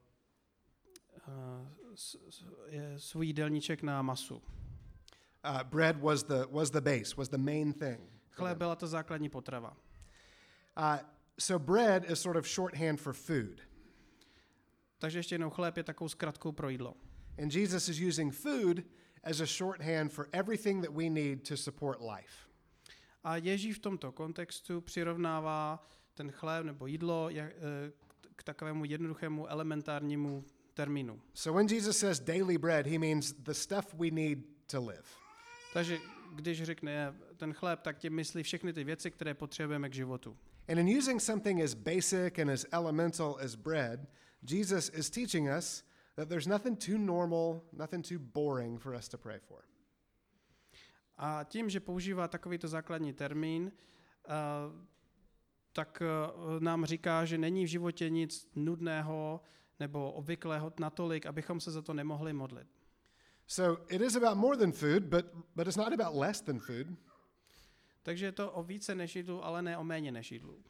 uh, 1.28 2.98
svůj 2.98 3.28
jídelníček 3.28 3.82
na 3.84 4.02
masu. 4.02 4.36
Uh, 4.36 5.64
bread 5.64 5.98
was 6.02 6.24
the 6.24 6.46
was 6.52 6.70
the 6.72 6.82
base, 6.82 7.16
was 7.18 7.30
the 7.30 7.38
main 7.38 7.74
thing. 7.74 8.00
Chléb 8.32 8.58
byla 8.58 8.76
ta 8.76 8.88
základní 8.88 9.30
potrava. 9.30 9.78
Uh, 10.78 10.98
so 11.40 11.66
bread 11.66 12.10
is 12.10 12.20
sort 12.22 12.38
of 12.38 12.48
shorthand 12.48 13.00
for 13.02 13.14
food, 13.14 13.62
Takže 14.98 15.20
ještě 15.20 15.36
jednou 15.36 15.50
chléb 15.50 15.78
je 15.78 15.84
takovou 15.84 16.10
zkratkou 16.10 16.52
pro 16.52 16.70
jídlo. 16.70 16.94
and 17.44 17.54
Jesus 17.54 17.90
is 17.90 18.00
using 18.00 18.34
food 18.34 18.80
as 19.24 19.40
a 19.42 19.46
shorthand 19.46 20.12
for 20.14 20.28
everything 20.32 20.82
that 20.86 20.94
we 20.96 21.10
need 21.10 21.48
to 21.48 21.58
support 21.58 22.00
life. 22.02 22.45
A 23.26 23.38
Ježíš 23.38 23.76
v 23.76 23.80
tomto 23.80 24.12
kontextu 24.12 24.82
přirovnává 24.82 25.88
ten 26.14 26.32
chléb 26.32 26.66
nebo 26.66 26.88
jídlo 26.88 27.30
eh, 27.34 27.52
k 28.36 28.44
takovému 28.44 28.86
jednoduchému 28.86 29.48
elementárnímu 29.48 30.46
termínu. 30.74 31.22
So 31.34 31.58
when 31.58 31.68
Jesus 31.76 31.98
says 31.98 32.20
daily 32.20 32.58
bread, 32.58 32.88
he 32.88 33.00
means 33.00 33.34
the 33.34 33.52
stuff 33.52 33.94
we 33.94 34.12
need 34.12 34.40
to 34.68 34.86
live. 34.86 35.04
Takže 35.74 35.98
když 36.36 36.64
řekne 36.64 37.16
ten 37.38 37.54
chléb, 37.54 37.82
tak 37.82 37.98
tím 37.98 38.14
myslí 38.14 38.44
všechny 38.44 38.74
ty 38.74 38.84
věci, 38.84 39.12
které 39.12 39.34
potřebujeme 39.34 39.90
k 39.90 39.94
životu. 39.94 40.38
And 40.68 40.78
in 40.78 40.98
using 40.98 41.22
something 41.22 41.62
as 41.62 41.74
basic 41.74 42.40
and 42.40 42.50
as 42.50 42.66
elemental 42.72 43.38
as 43.40 43.56
bread, 43.56 44.08
Jesus 44.50 44.90
is 44.90 45.10
teaching 45.10 45.50
us 45.58 45.84
that 46.16 46.30
there's 46.30 46.48
nothing 46.48 46.78
too 46.86 46.98
normal, 46.98 47.62
nothing 47.74 48.08
too 48.08 48.20
boring 48.20 48.80
for 48.80 48.96
us 48.96 49.08
to 49.08 49.18
pray 49.18 49.40
for. 49.40 49.64
A 51.18 51.44
tím, 51.44 51.70
že 51.70 51.80
používá 51.80 52.28
takovýto 52.28 52.68
základní 52.68 53.14
termín, 53.14 53.72
eh, 53.72 54.32
tak 55.74 56.02
eh, 56.02 56.60
nám 56.60 56.86
říká, 56.86 57.26
že 57.26 57.38
není 57.38 57.64
v 57.66 57.68
životě 57.68 58.10
nic 58.10 58.50
nudného 58.56 59.42
nebo 59.80 60.12
obvyklého 60.12 60.74
natolik, 60.80 61.26
abychom 61.26 61.60
se 61.60 61.72
za 61.72 61.82
to 61.82 61.94
nemohli 61.94 62.34
modlit. 62.34 62.68
So 63.48 63.86
it 63.90 64.02
is 64.02 64.16
about 64.16 64.38
more 64.38 64.58
than 64.58 64.72
food, 64.72 65.04
but, 65.04 65.26
but 65.56 65.68
it's 65.68 65.78
not 65.78 65.94
about 65.94 66.16
less 66.16 66.42
than 66.42 66.60
food. 66.60 66.88
Takže 68.04 68.26
je 68.26 68.32
to 68.32 68.52
o 68.52 68.64
více 68.64 68.96
než 68.96 69.16
jídlu, 69.16 69.46
ale 69.46 69.62
ne 69.62 69.78
o 69.78 69.84
méně 69.84 70.12
než 70.12 70.32
jídlu. 70.32 70.64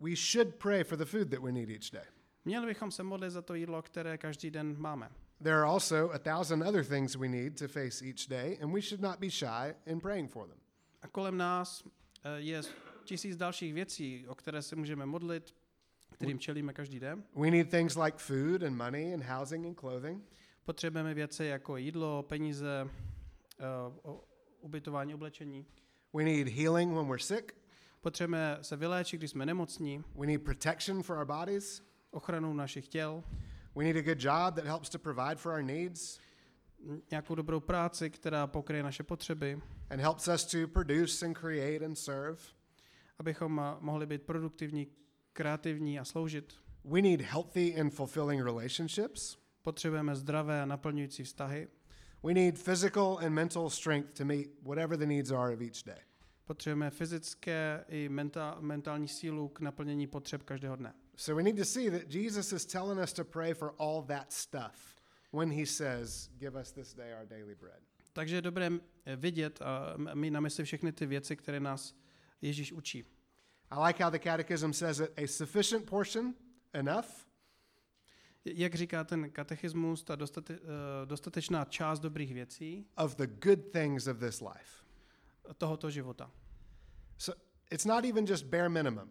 We 0.00 0.16
should 0.16 0.54
pray 0.54 0.84
for 0.84 0.98
the 0.98 1.04
food 1.04 1.30
that 1.30 1.40
we 1.40 1.52
need 1.52 1.70
each 1.70 1.90
day. 1.92 2.04
Měli 2.44 2.66
bychom 2.66 2.90
se 2.90 3.02
modlit 3.02 3.30
za 3.30 3.42
to 3.42 3.54
jídlo, 3.54 3.82
které 3.82 4.18
každý 4.18 4.50
den 4.50 4.78
máme. 4.78 5.10
There 5.42 5.56
are 5.56 5.66
also 5.66 6.10
a 6.10 6.18
thousand 6.18 6.62
other 6.62 6.84
things 6.84 7.16
we 7.16 7.28
need 7.28 7.58
to 7.58 7.68
face 7.68 8.02
each 8.02 8.26
day, 8.28 8.58
and 8.60 8.72
we 8.74 8.80
should 8.80 9.02
not 9.02 9.18
be 9.20 9.30
shy 9.30 9.74
in 9.86 10.00
praying 10.00 10.28
for 10.30 10.46
them. 10.48 10.58
A 11.02 11.08
kolem 11.08 11.36
nás 11.36 11.84
eh, 12.24 12.30
je 12.40 12.62
tisíc 13.04 13.36
dalších 13.36 13.74
věcí, 13.74 14.24
o 14.28 14.34
které 14.34 14.62
se 14.62 14.76
můžeme 14.76 15.06
modlit, 15.06 15.54
kterým 16.12 16.38
čelíme 16.38 16.72
každý 16.72 17.00
den. 17.00 17.24
We 17.34 17.50
need 17.50 17.70
things 17.70 17.96
like 17.96 18.18
food 18.18 18.62
and 18.62 18.76
money 18.76 19.14
and 19.14 19.22
housing 19.22 19.66
and 19.66 19.74
clothing. 19.74 20.24
Potřebujeme 20.64 21.14
věci 21.14 21.44
jako 21.44 21.76
jídlo, 21.76 22.22
peníze, 22.22 22.88
o- 24.02 24.24
ubytování, 24.60 25.14
oblečení. 25.14 25.66
We 26.12 26.24
need 26.24 26.48
healing 26.48 26.94
when 26.94 27.06
we're 27.08 27.22
sick. 27.22 27.52
Potřebujeme 28.00 28.58
se 28.62 28.76
vyléčit, 28.76 29.20
když 29.20 29.30
jsme 29.30 29.46
nemocní, 29.46 30.04
We 30.14 30.26
need 30.26 30.42
protection 30.42 31.02
for 31.02 31.16
our 31.18 31.24
bodies. 31.24 31.82
ochranu 32.10 32.54
našich 32.54 32.88
těl. 32.88 33.24
We 33.76 33.84
need 33.84 33.96
a 33.96 34.02
good 34.02 34.24
job 34.24 34.54
that 34.54 34.64
helps 34.64 34.88
to 34.88 34.98
provide 34.98 35.36
for 35.36 35.52
our 35.52 35.62
needs. 35.62 36.18
nějakou 37.10 37.34
dobrou 37.34 37.60
práci, 37.60 38.10
která 38.10 38.46
pokryje 38.46 38.82
naše 38.82 39.02
potřeby, 39.02 39.60
and 39.90 40.00
helps 40.00 40.28
us 40.28 40.44
to 40.44 40.68
produce 40.68 41.26
and 41.26 41.34
create 41.38 41.84
and 41.84 41.94
serve. 41.98 42.38
abychom 43.18 43.60
eh, 43.60 43.76
mohli 43.80 44.06
být 44.06 44.22
produktivní, 44.22 44.86
kreativní 45.32 45.98
a 45.98 46.04
sloužit. 46.04 46.54
We 46.84 47.02
need 47.02 47.20
healthy 47.20 47.80
and 47.80 47.90
fulfilling 47.90 48.42
relationships. 48.42 49.38
Potřebujeme 49.62 50.16
zdravé 50.16 50.62
a 50.62 50.66
naplňující 50.66 51.24
vztahy. 51.24 51.68
We 52.22 52.34
need 52.34 52.62
physical 52.62 53.18
and 53.18 53.30
mental 53.30 53.70
strength 53.70 54.18
to 54.18 54.24
meet 54.24 54.50
whatever 54.62 54.98
the 54.98 55.06
needs 55.06 55.30
are 55.30 55.54
of 55.54 55.60
each 55.60 55.82
day. 55.86 55.98
Potřebujeme 56.44 56.90
fyzické 56.90 57.84
i 57.88 58.08
mentál, 58.08 58.56
mentální 58.60 59.08
sílu 59.08 59.48
k 59.48 59.60
naplnění 59.60 60.06
potřeb 60.06 60.42
každého 60.42 60.76
dne. 60.76 60.94
So 61.16 61.34
we 61.34 61.42
need 61.42 61.56
to 61.56 61.64
see 61.64 61.90
that 61.90 62.08
Jesus 62.08 62.52
is 62.52 62.66
telling 62.66 62.98
us 62.98 63.12
to 63.12 63.24
pray 63.24 63.54
for 63.54 63.74
all 63.78 64.02
that 64.02 64.32
stuff 64.32 64.96
when 65.30 65.50
he 65.50 65.66
says, 65.66 66.28
Give 66.38 66.56
us 66.60 66.72
this 66.72 66.94
day 66.94 67.12
our 67.12 67.26
daily 67.26 67.54
bread. 67.54 67.80
Takže 68.12 68.36
je 68.36 68.42
dobré 68.42 68.70
eh, 69.06 69.16
vidět 69.16 69.62
a 69.62 69.94
mít 70.14 70.30
na 70.30 70.40
mysli 70.40 70.64
všechny 70.64 70.92
ty 70.92 71.06
věci, 71.06 71.36
které 71.36 71.60
nás 71.60 71.94
Ježíš 72.42 72.72
učí. 72.72 73.04
I 73.70 73.86
like 73.86 74.04
how 74.04 74.10
the 74.10 74.18
Catechism 74.18 74.72
says 74.72 75.00
it 75.00 75.12
a 75.16 75.26
sufficient 75.26 75.86
portion, 75.86 76.34
enough, 76.72 77.26
Jak 78.54 78.74
říká 78.74 79.04
ten 79.04 79.30
katechismus, 79.30 80.04
ta 80.04 80.16
dostate, 80.16 80.54
eh, 80.54 81.06
dostatečná 81.06 81.64
část 81.64 82.00
dobrých 82.00 82.34
věcí 82.34 82.86
of 82.96 83.16
the 83.16 83.26
good 83.26 83.72
things 83.72 84.06
of 84.06 84.18
this 84.18 84.40
life. 84.40 84.86
tohoto 85.58 85.90
života. 85.90 86.30
So 87.18 87.40
it's 87.70 87.84
not 87.84 88.04
even 88.04 88.26
just 88.26 88.44
bare 88.44 88.68
minimum, 88.68 89.10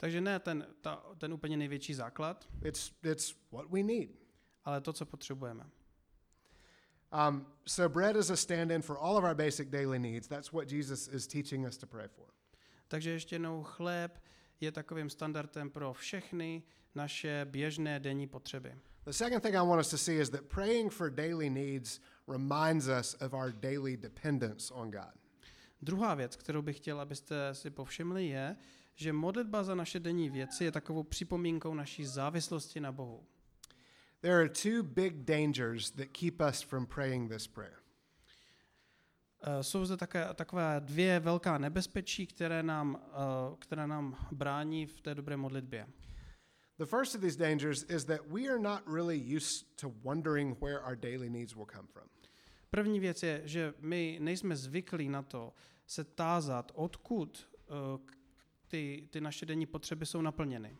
Takže 0.00 0.20
ne 0.20 0.38
ten, 0.38 0.66
ta, 0.80 1.04
ten 1.18 1.32
úplně 1.32 1.56
největší 1.56 1.94
základ, 1.94 2.48
it's, 2.64 2.92
it's 3.02 3.34
what 3.52 3.66
we 3.70 3.82
need. 3.82 4.10
ale 4.64 4.80
to, 4.80 4.92
co 4.92 5.06
potřebujeme. 5.06 5.66
Um, 7.28 7.46
so 7.66 7.94
bread 7.94 8.16
is 8.16 8.30
a 8.30 8.36
stand 8.36 8.70
in 8.70 8.82
for 8.82 8.96
all 9.00 9.16
of 9.16 9.24
our 9.24 9.34
basic 9.34 9.68
daily 9.68 9.98
needs. 9.98 10.28
That's 10.28 10.52
what 10.52 10.72
Jesus 10.72 11.08
is 11.08 11.26
teaching 11.26 11.66
us 11.66 11.76
to 11.76 11.86
pray 11.86 12.08
for. 12.08 12.26
Takže 12.88 13.10
ještě 13.10 13.34
jednou 13.34 13.62
chléb 13.62 14.22
je 14.60 14.72
takovým 14.72 15.10
standardem 15.10 15.70
pro 15.70 15.92
všechny 15.92 16.62
naše 16.94 17.46
běžné 17.50 18.00
denní 18.00 18.26
potřeby. 18.26 18.74
The 19.04 19.12
second 19.12 19.42
thing 19.42 19.54
I 19.54 19.66
want 19.66 19.80
us 19.80 19.90
to 19.90 19.98
see 19.98 20.20
is 20.20 20.30
that 20.30 20.42
praying 20.42 20.92
for 20.92 21.10
daily 21.10 21.50
needs 21.50 22.00
reminds 22.28 22.88
us 23.00 23.14
of 23.14 23.32
our 23.32 23.52
daily 23.52 23.96
dependence 23.96 24.74
on 24.74 24.90
God. 24.90 25.20
Druhá 25.82 26.14
věc, 26.14 26.36
kterou 26.36 26.62
bych 26.62 26.76
chtěl, 26.76 27.00
abyste 27.00 27.54
si 27.54 27.70
povšimli, 27.70 28.26
je, 28.26 28.56
že 29.00 29.12
modlitba 29.12 29.62
za 29.62 29.74
naše 29.74 30.00
denní 30.00 30.30
věci 30.30 30.64
je 30.64 30.72
takovou 30.72 31.02
připomínkou 31.02 31.74
naší 31.74 32.04
závislosti 32.04 32.80
na 32.80 32.92
Bohu. 32.92 33.26
There 34.20 34.34
are 34.34 34.48
two 34.48 34.82
big 34.82 35.14
dangers 35.14 35.90
that 35.90 36.06
keep 36.12 36.40
us 36.50 36.62
from 36.62 36.86
praying 36.86 37.32
this 37.32 37.46
prayer. 37.46 37.76
Eh, 39.42 39.62
Jsou 39.62 39.84
zde 39.84 39.96
také, 39.96 40.28
takové 40.34 40.80
dvě 40.80 41.20
velká 41.20 41.58
nebezpečí, 41.58 42.26
které 42.26 42.62
nám, 42.62 43.02
eh, 43.12 43.56
které 43.58 43.86
nám 43.86 44.26
brání 44.32 44.86
v 44.86 45.00
té 45.00 45.14
dobré 45.14 45.36
modlitbě. 45.36 45.86
The 46.78 46.86
first 46.86 47.14
of 47.14 47.20
these 47.20 47.38
dangers 47.38 47.84
is 47.88 48.04
that 48.04 48.20
we 48.26 48.48
are 48.48 48.58
not 48.58 48.80
really 48.94 49.36
used 49.36 49.66
to 49.80 49.88
wondering 50.02 50.60
where 50.60 50.80
our 50.80 50.96
daily 50.96 51.30
needs 51.30 51.54
will 51.54 51.66
come 51.72 51.88
from. 51.92 52.08
První 52.70 53.00
věc 53.00 53.22
je, 53.22 53.42
že 53.44 53.74
my 53.78 54.18
nejsme 54.20 54.56
zvyklí 54.56 55.08
na 55.08 55.22
to 55.22 55.52
se 55.86 56.04
tázat, 56.04 56.72
odkud 56.74 57.48
eh, 57.68 58.19
ty, 58.70 59.08
ty 59.10 59.20
naše 59.20 59.46
denní 59.46 59.66
potřeby 59.66 60.06
jsou 60.06 60.22
naplněny. 60.22 60.76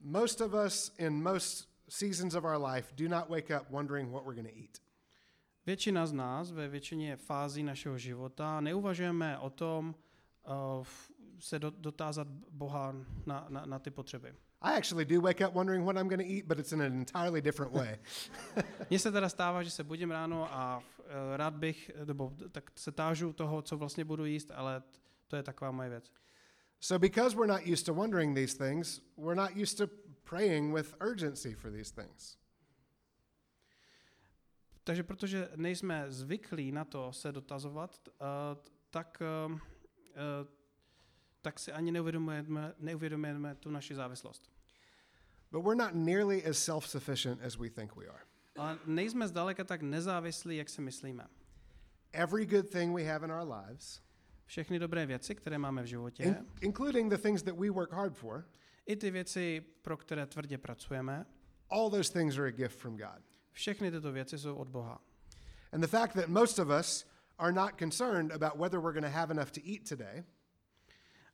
Most 0.00 0.40
of 0.40 0.54
us 0.66 0.94
in 0.98 1.22
most 1.22 1.68
seasons 1.88 2.34
of 2.34 2.44
our 2.44 2.66
life 2.66 2.94
do 2.94 3.08
not 3.08 3.28
wake 3.28 3.60
up 3.60 3.70
wondering 3.70 4.12
what 4.12 4.24
we're 4.24 4.42
going 4.42 4.54
to 4.54 4.60
eat. 4.60 4.78
Většina 5.66 6.06
z 6.06 6.12
nás 6.12 6.50
ve 6.50 6.68
většině 6.68 7.16
fází 7.16 7.62
našeho 7.62 7.98
života 7.98 8.60
neuvažujeme 8.60 9.38
o 9.38 9.50
tom 9.50 9.94
uh, 10.78 10.86
se 11.38 11.58
do, 11.58 11.70
dotázat 11.70 12.28
Boha 12.50 12.94
na, 13.26 13.46
na, 13.48 13.66
na 13.66 13.78
ty 13.78 13.90
potřeby. 13.90 14.34
I 14.62 14.76
actually 14.78 15.04
do 15.04 15.20
wake 15.20 15.48
up 15.48 15.54
wondering 15.54 15.84
what 15.84 15.96
I'm 15.96 16.08
going 16.08 16.22
to 16.22 16.34
eat, 16.34 16.44
but 16.46 16.58
it's 16.58 16.72
in 16.72 16.82
an 16.82 16.92
entirely 16.92 17.42
different 17.42 17.72
way. 17.72 17.98
Mně 18.90 18.98
se 18.98 19.12
teda 19.12 19.28
stává, 19.28 19.62
že 19.62 19.70
se 19.70 19.84
budím 19.84 20.10
ráno 20.10 20.54
a 20.54 20.78
uh, 20.78 21.04
rád 21.36 21.54
bych, 21.54 21.90
nebo 22.04 22.32
tak 22.52 22.70
se 22.74 22.92
tážu 22.92 23.32
toho, 23.32 23.62
co 23.62 23.76
vlastně 23.76 24.04
budu 24.04 24.24
jíst, 24.24 24.50
ale 24.54 24.82
to 25.28 25.36
je 25.36 25.42
taková 25.42 25.70
moje 25.70 25.88
věc. 25.88 26.10
So, 26.80 26.98
because 26.98 27.36
we're 27.36 27.46
not 27.46 27.66
used 27.66 27.86
to 27.86 27.92
wondering 27.92 28.34
these 28.34 28.54
things, 28.54 29.00
we're 29.16 29.34
not 29.34 29.56
used 29.56 29.78
to 29.78 29.88
praying 30.24 30.72
with 30.72 30.94
urgency 31.00 31.54
for 31.54 31.70
these 31.70 31.90
things. 31.90 32.36
Takže 34.84 35.02
protože 35.02 35.48
nejsme 35.56 36.04
zvyklí 36.08 36.72
na 36.72 36.84
to 36.84 37.12
se 37.12 37.32
dotazovat, 37.32 38.08
uh, 38.08 38.26
tak, 38.90 39.22
uh, 39.46 39.52
uh, 39.52 39.58
tak 41.42 41.58
si 41.58 41.72
ani 41.72 41.92
neuvědomujeme, 41.92 42.74
neuvědomujeme 42.78 43.54
tu 43.54 43.70
naši 43.70 43.94
závislost. 43.94 44.50
But 45.52 45.64
we're 45.64 45.82
not 45.84 45.94
nearly 45.94 46.44
as 46.44 46.58
self 46.58 46.88
sufficient 46.88 47.42
as 47.42 47.56
we 47.56 47.70
think 47.70 47.96
we 47.96 48.06
are. 48.06 48.26
Ale 48.56 48.78
nejsme 48.86 49.28
zdaleka 49.28 49.64
tak 49.64 49.82
nezávislí, 49.82 50.56
jak 50.56 50.68
si 50.68 50.80
myslíme. 50.80 51.28
Every 52.12 52.46
good 52.46 52.70
thing 52.70 52.94
we 52.94 53.04
have 53.04 53.24
in 53.24 53.30
our 53.30 53.44
lives, 53.44 54.02
Všechny 54.46 54.78
dobré 54.78 55.06
věci, 55.06 55.34
které 55.34 55.58
máme 55.58 55.82
v 55.82 55.86
životě, 55.86 56.22
in- 56.22 56.46
including 56.60 57.10
the 57.10 57.18
things 57.18 57.42
that 57.42 57.56
we 57.58 57.70
work 57.70 57.92
hard 57.92 58.14
for, 58.16 58.48
i 58.86 58.96
ty 58.96 59.10
věci, 59.10 59.64
pro 59.82 59.96
které 59.96 60.26
tvrdě 60.26 60.58
pracujeme, 60.58 61.26
all 61.70 61.90
those 61.90 62.12
things 62.12 62.38
are 62.38 62.48
a 62.48 62.50
gift 62.50 62.78
from 62.78 62.96
God. 62.96 63.22
všechny 63.52 63.90
tyto 63.90 64.12
věci 64.12 64.38
jsou 64.38 64.56
od 64.56 64.68
Boha. 64.68 65.00
And 65.72 65.80
the 65.80 65.86
fact 65.86 66.14
that 66.14 66.28
most 66.28 66.58
of 66.58 66.68
us 66.80 67.06
are 67.38 67.52
not 67.52 67.78
concerned 67.78 68.32
about 68.32 68.54
whether 68.60 68.80
we're 68.80 68.92
going 69.00 69.12
to 69.14 69.18
have 69.18 69.30
enough 69.34 69.50
to 69.50 69.60
eat 69.64 69.88
today 69.88 70.24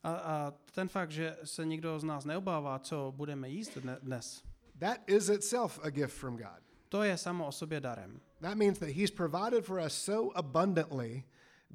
A, 0.03 0.11
a 0.13 0.53
ten 0.71 0.87
fakt, 0.89 1.11
že 1.11 1.37
se 1.43 1.65
nikdo 1.65 1.99
z 1.99 2.03
nás 2.03 2.25
neobává, 2.25 2.79
co 2.79 3.13
budeme 3.15 3.49
jíst 3.49 3.77
dne- 3.77 3.97
dnes, 4.01 4.43
that 4.79 4.97
is 5.07 5.29
itself 5.29 5.79
a 5.83 5.89
gift 5.89 6.13
from 6.17 6.37
God. 6.37 6.63
to 6.89 7.03
je 7.03 7.17
samo 7.17 7.47
o 7.47 7.51
sobě 7.51 7.79
darem. 7.79 8.19
That 8.41 8.57
means 8.57 8.79
that 8.79 8.89
He's 8.89 9.11
provided 9.11 9.65
for 9.65 9.79
us 9.85 9.93
so 9.93 10.37
abundantly 10.37 11.23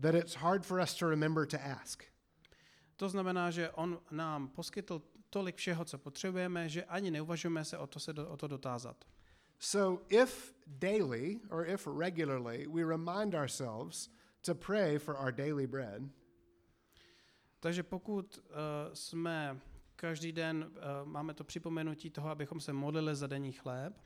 that 0.00 0.14
it's 0.14 0.34
hard 0.34 0.64
for 0.64 0.80
us 0.80 0.94
to 0.94 1.06
remember 1.06 1.46
to 1.46 1.60
ask. 1.60 2.04
To 2.96 3.08
znamená, 3.08 3.50
že 3.50 3.70
on 3.70 3.98
nám 4.10 4.48
poskytl 4.48 5.02
tolik 5.30 5.56
všeho, 5.56 5.84
co 5.84 5.98
potřebujeme, 5.98 6.68
že 6.68 6.84
ani 6.84 7.10
neuvažujeme 7.10 7.64
se 7.64 7.78
o 7.78 7.86
to 7.86 8.00
se 8.00 8.12
do, 8.12 8.28
o 8.28 8.36
to 8.36 8.48
dotázat. 8.48 9.04
So, 9.58 10.04
if 10.08 10.54
daily 10.66 11.40
or 11.50 11.66
if 11.66 11.86
regularly 11.86 12.66
we 12.66 12.84
remind 12.84 13.34
ourselves 13.34 14.08
to 14.40 14.54
pray 14.54 14.98
for 14.98 15.16
our 15.16 15.32
daily 15.32 15.66
bread, 15.66 16.02
Takže 17.60 17.82
pokud 17.82 18.38
uh, 18.38 18.54
jsme 18.94 19.60
každý 19.96 20.32
den, 20.32 20.70
uh, 20.70 21.08
máme 21.08 21.34
to 21.34 21.44
připomenutí 21.44 22.10
toho, 22.10 22.30
abychom 22.30 22.60
se 22.60 22.72
modlili 22.72 23.16
za 23.16 23.26
denní 23.26 23.52
chléb, 23.52 24.00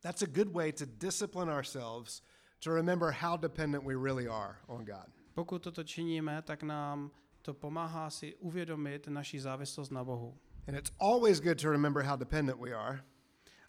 that's 0.00 0.22
a 0.22 0.26
good 0.26 0.48
way 0.48 0.72
to 0.72 0.84
discipline 0.86 1.52
ourselves 1.52 2.22
to 2.64 2.74
remember 2.74 3.10
how 3.10 3.36
dependent 3.36 3.84
we 3.84 3.94
really 3.94 4.28
are 4.28 4.56
on 4.66 4.84
God. 4.84 5.25
Pokud 5.36 5.62
toto 5.62 5.84
činíme, 5.84 6.42
tak 6.42 6.62
nám 6.62 7.10
to 7.42 7.54
pomáhá 7.54 8.10
si 8.10 8.34
uvědomit 8.34 9.08
naši 9.08 9.40
závislost 9.40 9.90
na 9.90 10.04
Bohu. 10.04 10.38
And 10.68 10.74
it's 10.74 10.92
always 11.00 11.40
good 11.40 11.62
to 11.62 11.70
remember 11.70 12.02
how 12.02 12.16
dependent 12.16 12.60
we 12.60 12.72
are 12.72 13.04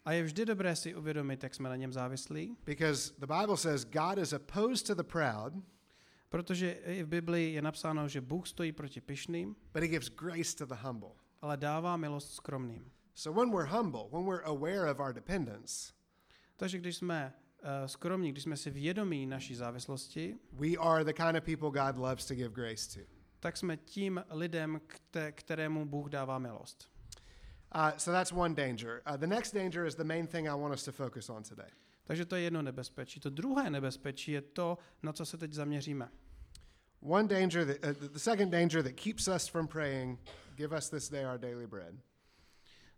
A 0.04 0.12
je 0.12 0.22
vždy 0.22 0.44
dobré 0.44 0.76
si 0.76 0.94
uvědomit, 0.94 1.42
jak 1.42 1.54
jsme 1.54 1.68
na 1.68 1.76
něm 1.76 1.92
závislí, 1.92 2.56
because 2.64 3.12
the 3.18 3.26
Bible 3.26 3.56
says 3.56 3.84
God 3.84 4.18
is 4.18 4.32
opposed 4.32 4.86
to 4.86 4.94
the 4.94 5.02
proud, 5.02 5.52
protože 6.28 6.70
i 6.70 7.02
v 7.02 7.06
Biblii 7.06 7.52
je 7.54 7.62
napsáno, 7.62 8.08
že 8.08 8.20
Bůh 8.20 8.48
stojí 8.48 8.72
proti 8.72 9.00
pyšným, 9.00 9.56
but 9.72 9.82
He 9.82 9.88
gives 9.88 10.08
grace 10.08 10.56
to 10.56 10.66
the 10.66 10.80
humble. 10.82 11.12
ale 11.42 11.56
dává 11.56 11.96
milost 11.96 12.34
skromným. 12.34 12.90
So, 13.14 13.40
when 13.40 13.54
we're 13.54 13.76
humble, 13.76 14.08
when 14.12 14.24
we're 14.26 14.44
aware 14.44 14.90
of 14.90 14.98
our 14.98 15.12
dependence, 15.12 15.92
Takže 16.56 16.78
když 16.78 16.96
jsme 16.96 17.34
skromní, 17.86 18.32
když 18.32 18.42
jsme 18.44 18.56
si 18.56 18.70
vědomí 18.70 19.26
naší 19.26 19.54
závislosti, 19.54 20.36
we 20.52 20.76
are 20.76 21.04
the 21.04 21.12
kind 21.12 21.36
of 21.36 21.44
people 21.44 21.70
God 21.70 21.96
loves 21.96 22.26
to 22.26 22.34
give 22.34 22.54
grace 22.54 23.00
to. 23.00 23.06
tak 23.40 23.56
jsme 23.56 23.76
tím 23.76 24.24
lidem, 24.30 24.80
kte- 24.86 25.32
kterému 25.32 25.86
Bůh 25.86 26.08
dává 26.08 26.38
milost. 26.38 26.90
Uh, 27.74 27.90
so 27.96 28.18
that's 28.18 28.32
one 28.32 28.54
danger. 28.54 29.02
Uh, 29.10 29.16
the 29.16 29.26
next 29.26 29.54
danger 29.54 29.86
is 29.86 29.94
the 29.94 30.04
main 30.04 30.26
thing 30.26 30.46
I 30.46 30.60
want 30.60 30.74
us 30.74 30.84
to 30.84 30.92
focus 30.92 31.30
on 31.30 31.42
today. 31.42 31.70
Takže 32.04 32.24
to 32.24 32.36
je 32.36 32.42
jedno 32.42 32.62
nebezpečí. 32.62 33.20
To 33.20 33.30
druhé 33.30 33.70
nebezpečí 33.70 34.32
je 34.32 34.40
to, 34.42 34.78
na 35.02 35.12
co 35.12 35.26
se 35.26 35.38
teď 35.38 35.52
zaměříme. 35.52 36.08
One 37.00 37.28
danger, 37.28 37.66
that, 37.66 37.96
uh, 37.96 38.08
the 38.08 38.18
second 38.18 38.50
danger 38.50 38.82
that 38.82 38.92
keeps 38.92 39.28
us 39.28 39.48
from 39.48 39.68
praying, 39.68 40.20
give 40.56 40.76
us 40.76 40.90
this 40.90 41.08
day 41.08 41.26
our 41.26 41.38
daily 41.38 41.66
bread, 41.66 41.94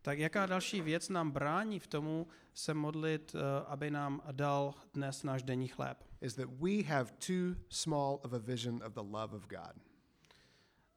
Tak 0.02 0.18
jaká 0.18 0.46
další 0.46 0.80
věc 0.80 1.08
nám 1.08 1.30
brání 1.30 1.78
v 1.78 1.86
tomu 1.86 2.26
se 2.54 2.74
modlit, 2.74 3.34
eh, 3.34 3.66
aby 3.66 3.90
nám 3.90 4.22
dal 4.32 4.74
dnes 4.94 5.22
náš 5.22 5.42
denní 5.42 5.68
chléb? 5.68 6.10
is 6.20 6.34
that 6.34 6.48
we 6.60 6.82
have 6.82 7.18
too 7.18 7.56
small 7.68 8.20
of 8.24 8.32
a 8.32 8.38
vision 8.38 8.82
of 8.82 8.94
the 8.94 9.02
love 9.02 9.32
of 9.32 9.48
God. 9.48 9.74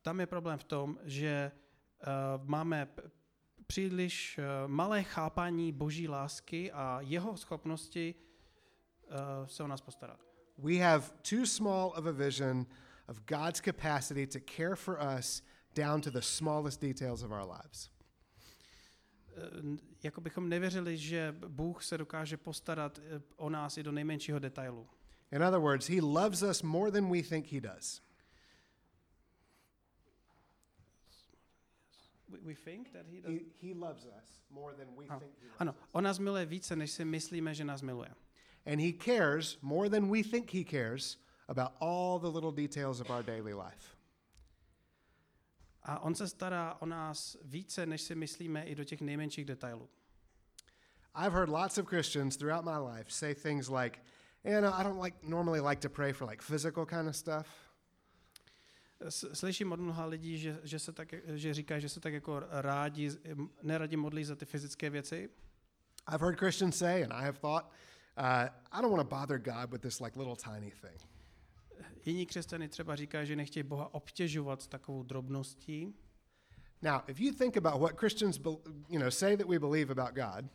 Tam 0.01 0.19
je 0.19 0.25
problém 0.25 0.57
v 0.57 0.63
tom, 0.63 0.99
že 1.03 1.51
uh, 1.51 2.47
máme 2.47 2.87
příliš 3.67 4.37
uh, 4.37 4.43
malé 4.67 5.03
chápání 5.03 5.71
boží 5.71 6.07
lásky 6.07 6.71
a 6.71 6.97
jeho 7.01 7.37
schopnosti 7.37 8.15
uh, 8.15 9.47
se 9.47 9.63
o 9.63 9.67
nás 9.67 9.81
postarat. 9.81 10.19
We 10.57 10.75
have 10.75 11.11
too 11.29 11.45
small 11.45 11.93
of 11.97 12.05
a 12.05 12.11
vision 12.11 12.65
of 13.07 13.19
God's 13.25 13.61
capacity 13.61 14.27
to 14.27 14.39
care 14.55 14.75
for 14.75 14.99
us 15.17 15.41
down 15.75 16.01
to 16.01 16.11
the 16.11 16.21
smallest 16.21 16.81
details 16.81 17.23
of 17.23 17.31
our 17.31 17.45
lives. 17.47 17.92
Uh, 19.33 19.77
jako 20.03 20.21
bychom 20.21 20.49
nevěřili, 20.49 20.97
že 20.97 21.35
Bůh 21.47 21.83
se 21.83 21.97
dokáže 21.97 22.37
postarat 22.37 22.97
uh, 22.97 23.03
o 23.35 23.49
nás 23.49 23.77
i 23.77 23.83
do 23.83 23.91
nejmenšího 23.91 24.39
detailu. 24.39 24.87
In 25.31 25.43
other 25.43 25.59
words, 25.59 25.89
He 25.89 26.01
loves 26.01 26.41
us 26.43 26.61
more 26.61 26.91
than 26.91 27.11
we 27.11 27.23
think 27.23 27.51
He 27.51 27.61
does. 27.61 28.01
We, 32.45 32.55
think 32.55 32.91
that 32.93 33.05
he 33.05 33.21
does... 33.21 33.31
He, 33.31 33.67
he 33.67 33.73
loves 33.73 34.05
us 34.05 34.41
more 34.49 34.73
than 34.73 34.87
we 34.97 35.05
Ah, 35.09 35.19
think 35.19 35.31
He 35.41 35.47
loves 35.47 35.61
Ano, 35.61 35.75
on 35.91 36.03
nás 36.03 36.19
miluje 36.19 36.45
více, 36.45 36.75
než 36.75 36.91
si 36.91 37.05
myslíme, 37.05 37.53
že 37.53 37.63
nás 37.63 37.81
miluje. 37.81 38.09
And 38.65 38.79
He 38.79 38.93
cares 38.93 39.57
more 39.61 39.89
than 39.89 40.09
we 40.09 40.23
think 40.23 40.53
He 40.53 40.63
cares 40.63 41.17
about 41.47 41.71
all 41.79 42.19
the 42.19 42.27
little 42.27 42.51
details 42.51 42.99
of 42.99 43.09
our 43.09 43.23
daily 43.23 43.53
life. 43.53 43.95
A 45.83 45.99
on 45.99 46.15
se 46.15 46.27
stará 46.27 46.77
o 46.79 46.85
nás 46.85 47.37
více, 47.43 47.85
než 47.85 48.01
si 48.01 48.15
myslíme, 48.15 48.63
i 48.63 48.75
do 48.75 48.83
těch 48.83 49.01
nejmenších 49.01 49.45
detailů. 49.45 49.89
I've 51.15 51.35
heard 51.35 51.49
lots 51.49 51.77
of 51.77 51.87
Christians 51.87 52.37
throughout 52.37 52.65
my 52.65 52.77
life 52.77 53.11
say 53.11 53.35
things 53.35 53.69
like, 53.69 53.99
"Yeah, 54.43 54.61
no, 54.61 54.79
I 54.79 54.83
don't 54.83 55.03
like 55.03 55.17
normally 55.23 55.59
like 55.69 55.81
to 55.81 55.89
pray 55.89 56.13
for 56.13 56.29
like 56.29 56.43
physical 56.43 56.85
kind 56.85 57.07
of 57.07 57.15
stuff." 57.15 57.47
Slyším 59.09 59.71
od 59.71 59.79
mnoha 59.79 60.05
lidí, 60.05 60.37
že, 60.37 60.59
že, 60.63 60.79
se 60.79 60.91
tak, 60.91 61.13
že 61.27 61.53
říkají, 61.53 61.81
že 61.81 61.89
se 61.89 61.99
tak 61.99 62.13
jako 62.13 62.39
rádi, 62.49 63.11
neradi 63.63 63.97
modlí 63.97 64.23
za 64.23 64.35
ty 64.35 64.45
fyzické 64.45 64.89
věci. 64.89 65.29
I've 66.07 66.25
heard 66.25 66.39
Christians 66.39 66.77
say, 66.77 67.03
and 67.03 67.13
I 67.13 67.23
have 67.23 67.39
thought, 67.39 67.65
uh, 68.17 68.49
I 68.71 68.81
don't 68.81 68.91
want 68.91 69.09
to 69.09 69.15
bother 69.15 69.39
God 69.39 69.71
with 69.71 69.81
this 69.81 69.99
like 69.99 70.19
little 70.19 70.35
tiny 70.35 70.71
thing. 70.71 71.12
Jiní 72.05 72.25
křesťany 72.25 72.69
třeba 72.69 72.95
říkají, 72.95 73.27
že 73.27 73.35
nechtějí 73.35 73.63
Boha 73.63 73.93
obtěžovat 73.93 74.61
s 74.61 74.67
takovou 74.67 75.03
drobností. 75.03 75.95
Now, 76.81 77.01
if 77.07 77.19
you 77.19 77.33
think 77.33 77.57
about 77.57 77.81
what 77.81 77.99
Christians, 77.99 78.39
you 78.89 78.99
know, 78.99 79.09
say 79.09 79.37
that 79.37 79.47
we 79.47 79.59
believe 79.59 79.91
about 79.91 80.15
God, 80.15 80.51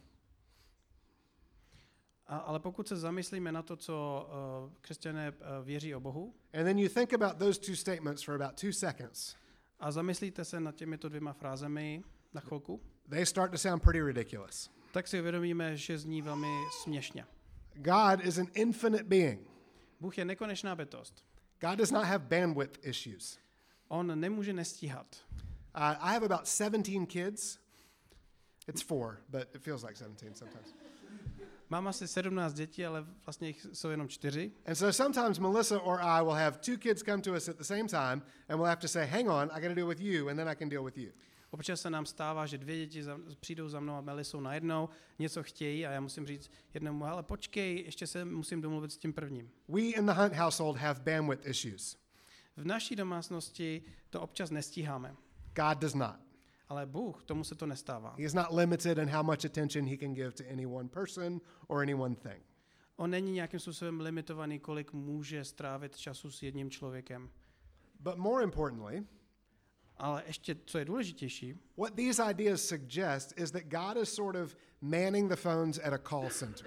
A, 2.27 2.37
ale 2.37 2.61
pokud 2.61 2.89
se 2.89 2.97
zamyslíme 2.97 3.53
na 3.53 3.63
to, 3.63 3.77
co 3.77 4.27
uh, 4.67 4.73
křesťané 4.81 5.31
uh, 5.31 5.37
věří 5.65 5.95
o 5.95 6.01
Bohu, 6.01 6.35
and 6.53 6.65
then 6.65 6.79
you 6.79 6.89
think 6.89 7.13
about 7.13 7.37
those 7.39 7.61
two 7.61 7.77
statements 7.77 8.23
for 8.23 8.43
about 8.43 8.61
two 8.61 8.73
seconds, 8.73 9.37
a 9.81 9.91
zamyslíte 9.93 10.45
se 10.45 10.61
nad 10.61 10.75
těmito 10.75 11.09
dvěma 11.09 11.33
frázemi 11.33 12.03
na 12.35 12.41
chvilku, 12.41 12.81
they 13.09 13.27
start 13.27 13.51
to 13.53 13.59
sound 13.59 13.83
pretty 13.83 14.03
ridiculous. 14.03 14.71
tak 14.93 15.09
si 15.09 15.21
uvědomíme, 15.21 15.77
že 15.77 15.99
zní 15.99 16.23
velmi 16.23 16.49
směšně. 16.83 17.25
God 17.75 18.21
is 18.25 18.39
an 18.39 18.47
infinite 18.55 19.05
being. 19.05 19.48
Bůh 20.01 20.19
je 20.19 20.25
nekonečná 20.25 20.77
bytost. 20.77 21.25
God 21.61 21.79
does 21.79 21.91
not 21.91 22.05
have 22.05 22.19
bandwidth 22.19 22.87
issues. 22.87 23.39
On 23.89 24.21
nemůže 24.21 24.53
nestíhat. 24.53 25.17
Uh, 25.77 25.83
I 25.83 26.13
have 26.15 26.27
about 26.27 26.47
17 26.47 27.07
kids. 27.07 27.59
It's 28.69 28.83
four, 28.83 29.21
but 29.29 29.49
it 29.55 29.63
feels 29.63 29.83
like 29.83 29.97
17 29.97 30.39
sometimes. 30.39 30.75
Mám 31.71 31.89
asi 31.89 32.09
17 32.09 32.55
dětí, 32.55 32.87
ale 32.87 33.07
vlastně 33.27 33.49
jich 33.49 33.67
jsou 33.73 33.89
jenom 33.89 34.09
čtyři. 34.09 34.53
And 34.67 34.75
so 34.75 34.93
sometimes 34.93 35.39
Melissa 35.39 35.81
or 35.81 36.01
I 36.01 36.23
will 36.23 36.35
have 36.35 36.59
two 36.59 36.79
kids 36.79 37.03
come 37.03 37.23
to 37.23 37.33
us 37.33 37.49
at 37.49 37.57
the 37.57 37.65
same 37.65 37.89
time, 37.89 38.23
and 38.49 38.59
we'll 38.59 38.69
have 38.69 38.81
to 38.81 38.89
say, 38.89 39.07
hang 39.07 39.29
on, 39.29 39.51
I 39.53 39.61
got 39.61 39.69
to 39.69 39.75
deal 39.75 39.89
with 39.89 40.01
you, 40.01 40.29
and 40.29 40.39
then 40.39 40.49
I 40.49 40.55
can 40.55 40.69
deal 40.69 40.85
with 40.85 40.99
you. 40.99 41.13
Občas 41.51 41.81
se 41.81 41.91
nám 41.91 42.07
stává, 42.07 42.47
že 42.47 42.59
dvě 42.59 42.77
děti 42.77 43.03
za, 43.03 43.19
přijdou 43.41 43.69
za 43.69 43.81
mnou 43.81 43.95
a 43.95 44.01
Melisou 44.01 44.41
najednou, 44.41 44.89
něco 45.19 45.43
chtějí 45.43 45.87
a 45.87 45.91
já 45.91 46.01
musím 46.01 46.27
říct 46.27 46.51
jednomu, 46.75 47.05
ale 47.05 47.23
počkej, 47.23 47.83
ještě 47.85 48.07
se 48.07 48.25
musím 48.25 48.61
domluvit 48.61 48.93
s 48.93 48.97
tím 48.97 49.13
prvním. 49.13 49.51
We 49.69 49.81
in 49.81 50.07
the 50.07 50.13
Hunt 50.13 50.35
household 50.35 50.77
have 50.77 51.01
bandwidth 51.01 51.47
issues. 51.47 51.97
V 52.57 52.65
naší 52.65 52.97
domácnosti 52.97 53.83
to 54.11 54.21
občas 54.21 54.51
nestíháme, 54.51 55.17
God 55.55 55.79
does 55.79 55.95
not. 55.95 56.17
ale 56.69 56.87
Bůh, 56.87 57.25
tomu 57.25 57.45
se 57.45 57.55
to 57.55 57.67
nestává. 57.67 58.15
He 58.19 58.25
is 58.25 58.35
not 58.35 58.47
limited 58.51 58.99
in 58.99 59.09
how 59.09 59.23
much 59.23 59.45
attention 59.45 59.87
he 59.87 59.97
can 59.97 60.15
give 60.15 60.33
to 60.33 60.45
any 60.53 60.67
one 60.67 60.89
person 60.89 61.41
or 61.67 61.83
any 61.83 61.95
one 61.95 62.15
thing. 62.15 62.43
On 62.97 63.11
není 63.11 63.33
nějakým 63.33 63.61
způsobem 63.61 64.01
limitovaný, 64.01 64.59
kolik 64.59 64.93
může 64.93 65.45
strávit 65.45 65.97
času 65.97 66.31
s 66.31 66.43
jedním 66.43 66.71
člověkem. 66.71 67.31
But 68.01 68.17
more 68.17 68.45
importantly, 68.45 69.05
Ale 69.99 70.23
ještě, 70.27 70.57
co 70.67 70.79
je 70.79 70.85
důležitější, 70.85 71.55
what 71.77 71.95
these 71.95 72.31
ideas 72.31 72.63
suggest 72.63 73.39
is 73.41 73.51
that 73.51 73.63
God 73.63 73.97
is 74.03 74.15
sort 74.15 74.37
of 74.37 74.57
manning 74.81 75.31
the 75.31 75.37
phones 75.37 75.79
at 75.79 75.93
a 75.93 75.99
call 75.99 76.31
center. 76.31 76.67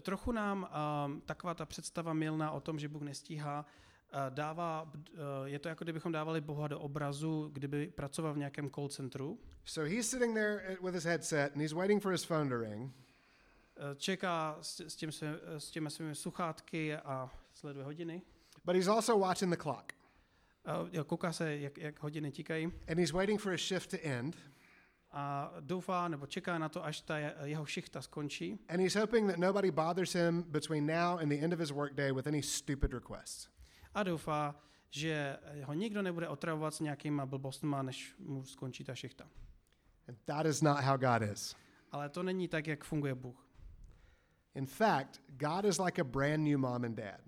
trochu 0.00 0.32
nám 0.32 0.68
um, 1.06 1.20
taková 1.20 1.54
ta 1.54 1.66
představa 1.66 2.12
milná 2.12 2.50
o 2.50 2.60
tom, 2.60 2.78
že 2.78 2.88
Bůh 2.88 3.02
nestíhá, 3.02 3.66
uh, 4.14 4.18
dává, 4.34 4.82
uh, 4.82 5.18
je 5.44 5.58
to 5.58 5.68
jako 5.68 5.84
kdybychom 5.84 6.12
dávali 6.12 6.40
Boha 6.40 6.68
do 6.68 6.80
obrazu, 6.80 7.50
kdyby 7.52 7.86
pracoval 7.86 8.34
v 8.34 8.38
nějakém 8.38 8.70
call 8.70 8.88
centru, 8.88 9.38
So 9.64 9.94
he's 9.94 10.10
sitting 10.10 10.34
there 10.34 10.76
with 10.82 10.94
his 10.94 11.04
headset 11.04 11.52
and 11.52 11.60
he's 11.60 11.72
waiting 11.72 12.02
for 12.02 12.12
his 12.12 12.24
phone 12.24 12.48
to 12.48 12.58
ring. 12.58 12.92
uh, 13.76 13.94
čeká 13.96 14.58
s, 14.60 14.80
s, 14.80 14.96
tím 14.96 15.12
s 15.58 15.70
těmi 15.70 15.90
svými 15.90 16.14
sluchátky 16.14 16.96
a 16.96 17.30
sleduje 17.52 17.84
hodiny. 17.84 18.22
But 18.64 18.76
he's 18.76 18.88
also 18.88 19.16
watching 19.16 19.50
the 19.56 19.62
clock. 19.62 19.92
Uh, 20.96 21.04
kouká 21.04 21.32
se, 21.32 21.56
jak, 21.58 21.78
jak 21.78 22.02
hodiny 22.02 22.32
tikají 22.32 22.66
And 22.88 22.98
he's 22.98 23.10
waiting 23.12 23.40
for 23.40 23.52
his 23.52 23.60
shift 23.60 23.90
to 23.90 23.96
end. 24.02 24.36
a 25.10 25.52
doufá 25.60 26.08
nebo 26.08 26.26
čeká 26.26 26.58
na 26.58 26.68
to, 26.68 26.84
až 26.84 27.00
ta 27.00 27.18
je- 27.18 27.34
jeho 27.42 27.66
šichta 27.66 28.02
skončí 28.02 28.58
And 28.68 28.80
he's 28.80 28.94
hoping 28.96 29.30
that 29.30 29.38
nobody 29.38 29.70
bothers 29.70 30.12
him 30.14 30.42
between 30.42 30.86
now 30.86 31.18
and 31.18 31.28
the 31.28 31.38
end 31.44 31.52
of 31.52 31.58
his 31.60 31.70
workday 31.70 32.12
with 32.12 32.26
any 32.26 32.42
stupid 32.42 32.92
requests. 32.92 33.48
a 33.94 34.02
doufá, 34.02 34.54
že 34.90 35.38
ho 35.64 35.74
nikdo 35.74 36.02
nebude 36.02 36.28
otravovat 36.28 36.74
s 36.74 36.80
nějakýma 36.80 37.26
blbostma, 37.26 37.82
než 37.82 38.14
mu 38.18 38.44
skončí 38.44 38.84
ta 38.84 38.94
šichta. 38.94 39.28
And 40.08 40.18
that 40.24 40.46
is 40.46 40.62
not 40.62 40.80
how 40.80 40.96
God 40.96 41.22
is. 41.32 41.56
Ale 41.90 42.08
to 42.08 42.22
není 42.22 42.48
tak, 42.48 42.66
jak 42.66 42.84
funguje 42.84 43.14
Bůh. 43.14 43.46
In 44.54 44.66
fact, 44.66 45.20
God 45.28 45.64
is 45.64 45.78
like 45.78 46.00
a 46.00 46.04
brand 46.04 46.44
new 46.44 46.58
mom 46.58 46.84
and 46.84 46.96
dad. 46.96 47.20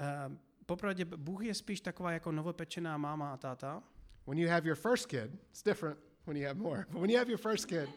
Uh, 0.00 0.36
popravdě 0.66 1.04
Bůh 1.04 1.44
je 1.44 1.54
spíš 1.54 1.80
taková 1.80 2.12
jako 2.12 2.32
novopečená 2.32 2.96
máma 2.98 3.32
a 3.32 3.36
táta, 3.36 3.82
When 4.26 4.38
you 4.38 4.48
have 4.48 4.66
your 4.68 4.76
first 4.76 5.06
kid, 5.06 5.30
it's 5.50 5.62
different 5.62 5.98
when 6.26 6.36
you 6.36 6.46
have 6.46 6.58
more. 6.60 6.86
But 6.90 7.00
when 7.00 7.10
you 7.10 7.18
have 7.18 7.30
your 7.30 7.38
first 7.40 7.66
kid, 7.66 7.88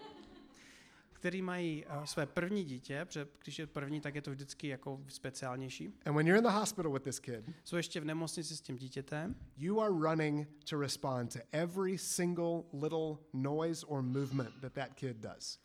který 1.14 1.42
mají 1.42 1.86
uh, 1.86 2.04
své 2.04 2.26
první 2.26 2.64
dítě, 2.64 3.06
protože 3.06 3.28
když 3.44 3.60
je 3.60 3.68
první, 3.68 4.02
tak 4.02 4.16
je 4.16 4.22
to 4.22 4.32
vždycky 4.32 4.68
jako 4.68 5.02
speciálnější. 5.08 5.94
and 6.06 6.16
when 6.16 6.28
you're 6.28 6.38
in 6.38 6.44
the 6.44 6.50
hospital 6.60 6.92
with 6.94 7.04
this 7.04 7.20
kid, 7.20 7.46
Jsou 7.64 7.76
ještě 7.78 8.00
v 8.00 8.06
nemocnici 8.06 8.56
s 8.56 8.62
tím 8.62 8.76
dítětem 8.78 9.36
you 9.58 9.82
are 9.82 9.94
running 9.94 10.48
to 10.70 10.80
respond 10.80 11.34
to 11.34 11.40
every 11.52 11.98
single 11.98 12.64
little 12.74 13.18
noise 13.34 13.86
or 13.86 14.02
movement 14.02 14.62
that 14.62 14.74
that 14.74 14.94
kid 14.94 15.18
does. 15.18 15.60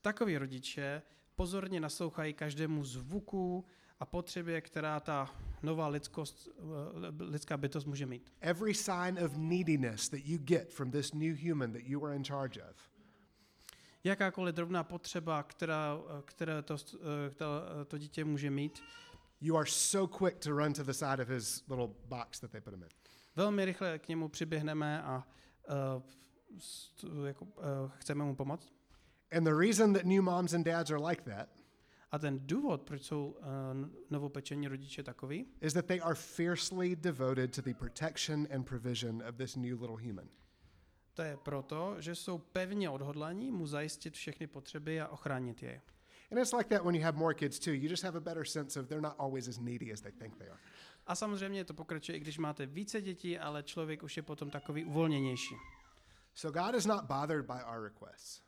Takoví 0.00 0.38
rodiče 0.38 1.02
pozorně 1.34 1.80
naslouchají 1.80 2.34
každému 2.34 2.84
zvuku 2.84 3.64
a 4.00 4.06
potřebě, 4.06 4.60
která 4.60 5.00
ta 5.00 5.34
nová 5.62 5.88
lidskost, 5.88 6.48
eh, 6.48 7.24
lidská 7.24 7.56
bytost 7.56 7.86
může 7.86 8.06
mít. 8.06 8.32
Every 8.40 8.74
sign 8.74 9.18
of 9.24 9.36
neediness 9.36 10.08
that 10.08 10.20
you 10.24 10.38
get 10.38 10.72
from 10.72 10.90
this 10.90 11.12
new 11.12 11.36
human 11.48 11.72
that 11.72 11.82
you 11.84 12.06
are 12.06 12.16
in 12.16 12.24
charge 12.24 12.62
of. 12.62 12.90
Jakákoliv 14.04 14.54
drobná 14.54 14.84
potřeba, 14.84 15.42
která, 15.42 15.98
eh, 16.18 16.22
která 16.24 16.62
to, 16.62 16.76
eh, 16.76 17.30
která 17.30 17.60
to 17.88 17.98
dítě 17.98 18.24
může 18.24 18.50
mít, 18.50 18.82
You 19.40 19.56
are 19.56 19.70
so 19.70 20.18
quick 20.18 20.38
to 20.38 20.50
run 20.50 20.72
to 20.72 20.84
the 20.84 20.92
side 20.92 21.22
of 21.22 21.28
his 21.28 21.64
little 21.68 21.88
box 22.08 22.40
that 22.40 22.50
they 22.50 22.60
put 22.60 22.74
him 22.74 22.82
in. 22.82 22.88
velmi 23.36 23.64
rychle 23.64 23.98
k 23.98 24.08
němu 24.08 24.28
přiběhneme 24.28 25.02
a 25.02 25.26
uh, 25.68 27.26
jako, 27.26 27.44
uh, 27.44 27.90
chceme 27.96 28.24
mu 28.24 28.36
pomoct. 28.36 28.72
And 29.36 29.44
the 29.44 29.54
reason 29.54 29.92
that 29.92 30.04
new 30.04 30.22
moms 30.22 30.54
and 30.54 30.64
dads 30.64 30.90
are 30.90 31.08
like 31.08 31.22
that 31.22 31.48
A 32.14 32.18
ten 32.18 32.40
důvod, 32.46 32.82
proč 32.82 33.02
jsou 33.02 33.26
uh, 33.26 33.44
novopečení 34.10 34.68
rodiče 34.68 35.02
takový, 35.02 35.46
is 35.60 35.72
that 35.72 35.86
they 35.86 36.00
are 36.00 36.14
fiercely 36.14 36.96
devoted 36.96 37.54
to 37.54 37.62
the 37.62 37.74
protection 37.74 38.46
and 38.54 38.64
provision 38.64 39.22
of 39.28 39.36
this 39.36 39.56
new 39.56 39.80
little 39.80 40.06
human. 40.06 40.28
to 41.14 41.22
je 41.22 41.36
proto, 41.36 41.96
že 41.98 42.14
jsou 42.14 42.38
pevně 42.38 42.90
odhodlaní 42.90 43.50
mu 43.50 43.66
zajistit 43.66 44.14
všechny 44.14 44.46
potřeby 44.46 45.00
a 45.00 45.08
ochránit 45.08 45.62
je. 45.62 45.82
And 46.30 46.38
it's 46.38 46.52
like 46.52 46.68
that 46.76 46.84
when 46.84 46.94
you 46.94 47.02
have 47.02 47.18
more 47.18 47.34
kids 47.34 47.58
too. 47.58 47.72
You 47.72 47.88
just 47.88 48.04
have 48.04 48.18
a 48.18 48.20
better 48.20 48.44
sense 48.46 48.80
of 48.80 48.88
they're 48.88 49.08
not 49.08 49.14
always 49.18 49.48
as 49.48 49.58
needy 49.58 49.92
as 49.92 50.00
they 50.00 50.12
think 50.12 50.36
they 50.36 50.48
are. 50.48 50.60
A 51.06 51.14
samozřejmě 51.14 51.64
to 51.64 51.74
pokračuje, 51.74 52.16
i 52.16 52.20
když 52.20 52.38
máte 52.38 52.66
více 52.66 53.02
dětí, 53.02 53.38
ale 53.38 53.62
člověk 53.62 54.02
už 54.02 54.16
je 54.16 54.22
potom 54.22 54.50
takový 54.50 54.84
uvolněnější. 54.84 55.54
So 56.34 56.62
God 56.62 56.74
is 56.74 56.86
not 56.86 57.04
bothered 57.04 57.46
by 57.46 57.64
our 57.74 57.82
requests. 57.82 58.42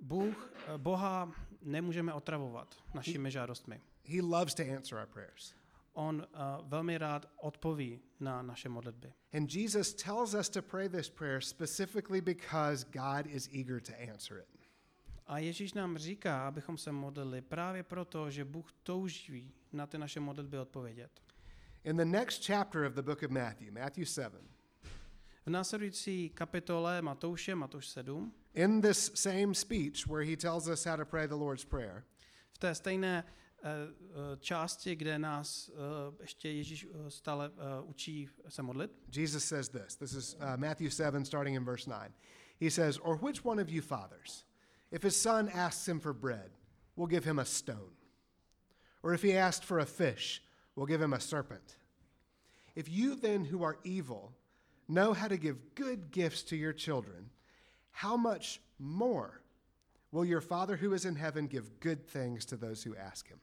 Bůh, 0.00 0.52
eh, 0.66 0.78
Boha 0.78 1.32
nemůžeme 1.62 2.12
otravovat 2.12 2.76
našimi 2.94 3.30
žádostmi. 3.30 3.80
He 4.04 4.22
loves 4.22 4.54
to 4.54 4.62
answer 4.76 4.98
our 4.98 5.06
prayers. 5.06 5.54
On 5.92 6.16
uh, 6.16 6.68
velmi 6.68 6.98
rád 6.98 7.28
odpoví 7.36 8.00
na 8.20 8.42
naše 8.42 8.68
modlitby. 8.68 9.12
And 9.32 9.54
Jesus 9.54 9.94
tells 9.94 10.34
us 10.34 10.48
to 10.48 10.62
pray 10.62 10.88
this 10.88 11.08
prayer 11.08 11.40
specifically 11.40 12.20
because 12.20 12.86
God 12.92 13.26
is 13.26 13.48
eager 13.52 13.80
to 13.80 13.92
answer 14.12 14.38
it. 14.38 14.62
A 15.26 15.38
Ježíš 15.38 15.72
nám 15.72 15.98
říká, 15.98 16.48
abychom 16.48 16.78
se 16.78 16.92
modlili 16.92 17.40
právě 17.40 17.82
proto, 17.82 18.30
že 18.30 18.44
Bůh 18.44 18.72
touží 18.82 19.54
na 19.72 19.86
ty 19.86 19.98
naše 19.98 20.20
modlitby 20.20 20.58
odpovědět. 20.58 21.10
In 21.84 21.96
the 21.96 22.04
next 22.04 22.46
chapter 22.46 22.84
of 22.84 22.94
the 22.94 23.02
book 23.02 23.22
of 23.22 23.30
Matthew, 23.30 23.72
Matthew 23.72 24.04
7, 24.04 24.48
V 25.46 25.50
následující 25.50 26.30
kapitole 26.30 27.02
Matouše, 27.02 27.54
Matouš 27.54 27.86
7, 27.86 28.32
in 28.54 28.80
this 28.80 29.10
same 29.14 29.54
speech 29.54 30.06
where 30.06 30.24
he 30.24 30.36
tells 30.36 30.68
us 30.68 30.84
how 30.84 30.96
to 30.96 31.04
pray 31.04 31.26
the 31.26 31.34
Lord's 31.34 31.64
Prayer, 31.64 32.04
v 32.52 32.58
té 32.58 32.74
stejné 32.74 33.24
eh, 33.64 33.68
části, 34.38 34.96
kde 34.96 35.18
nás 35.18 35.70
eh, 35.70 35.74
ještě 36.20 36.50
Ježíš 36.52 36.88
stále 37.08 37.50
eh, 37.56 37.82
učí 37.82 38.28
se 38.48 38.62
modlit, 38.62 38.90
Jesus 39.16 39.44
says 39.44 39.68
this. 39.68 39.96
This 39.96 40.12
is 40.12 40.34
uh, 40.34 40.56
Matthew 40.56 40.90
7, 40.90 41.24
starting 41.24 41.56
in 41.56 41.64
verse 41.64 41.90
9. 41.90 42.12
He 42.60 42.70
says, 42.70 42.98
Or 42.98 43.16
which 43.16 43.44
one 43.44 43.62
of 43.62 43.68
you 43.68 43.82
fathers, 43.82 44.44
if 44.90 45.02
his 45.02 45.22
son 45.22 45.48
asks 45.48 45.88
him 45.88 46.00
for 46.00 46.14
bread, 46.14 46.50
will 46.96 47.08
give 47.08 47.24
him 47.24 47.38
a 47.38 47.44
stone? 47.44 47.96
Or 49.02 49.14
if 49.14 49.22
he 49.22 49.36
asked 49.36 49.64
for 49.64 49.80
a 49.80 49.86
fish, 49.86 50.42
will 50.76 50.86
give 50.86 51.02
him 51.02 51.12
a 51.12 51.20
serpent? 51.20 51.78
If 52.76 52.88
you 52.88 53.16
then, 53.16 53.44
who 53.44 53.64
are 53.64 53.78
evil, 53.84 54.32
know 54.92 55.14
how 55.14 55.28
to 55.28 55.36
give 55.36 55.56
good 55.74 56.10
gifts 56.10 56.42
to 56.42 56.56
your 56.56 56.74
children, 56.74 57.30
how 57.90 58.16
much 58.16 58.60
more 58.78 59.30
will 60.10 60.24
your 60.24 60.40
Father 60.40 60.76
who 60.76 60.94
is 60.94 61.04
in 61.04 61.16
heaven 61.16 61.46
give 61.46 61.80
good 61.80 62.06
things 62.06 62.44
to 62.46 62.56
those 62.56 62.88
who 62.88 62.96
ask 62.96 63.28
him? 63.28 63.40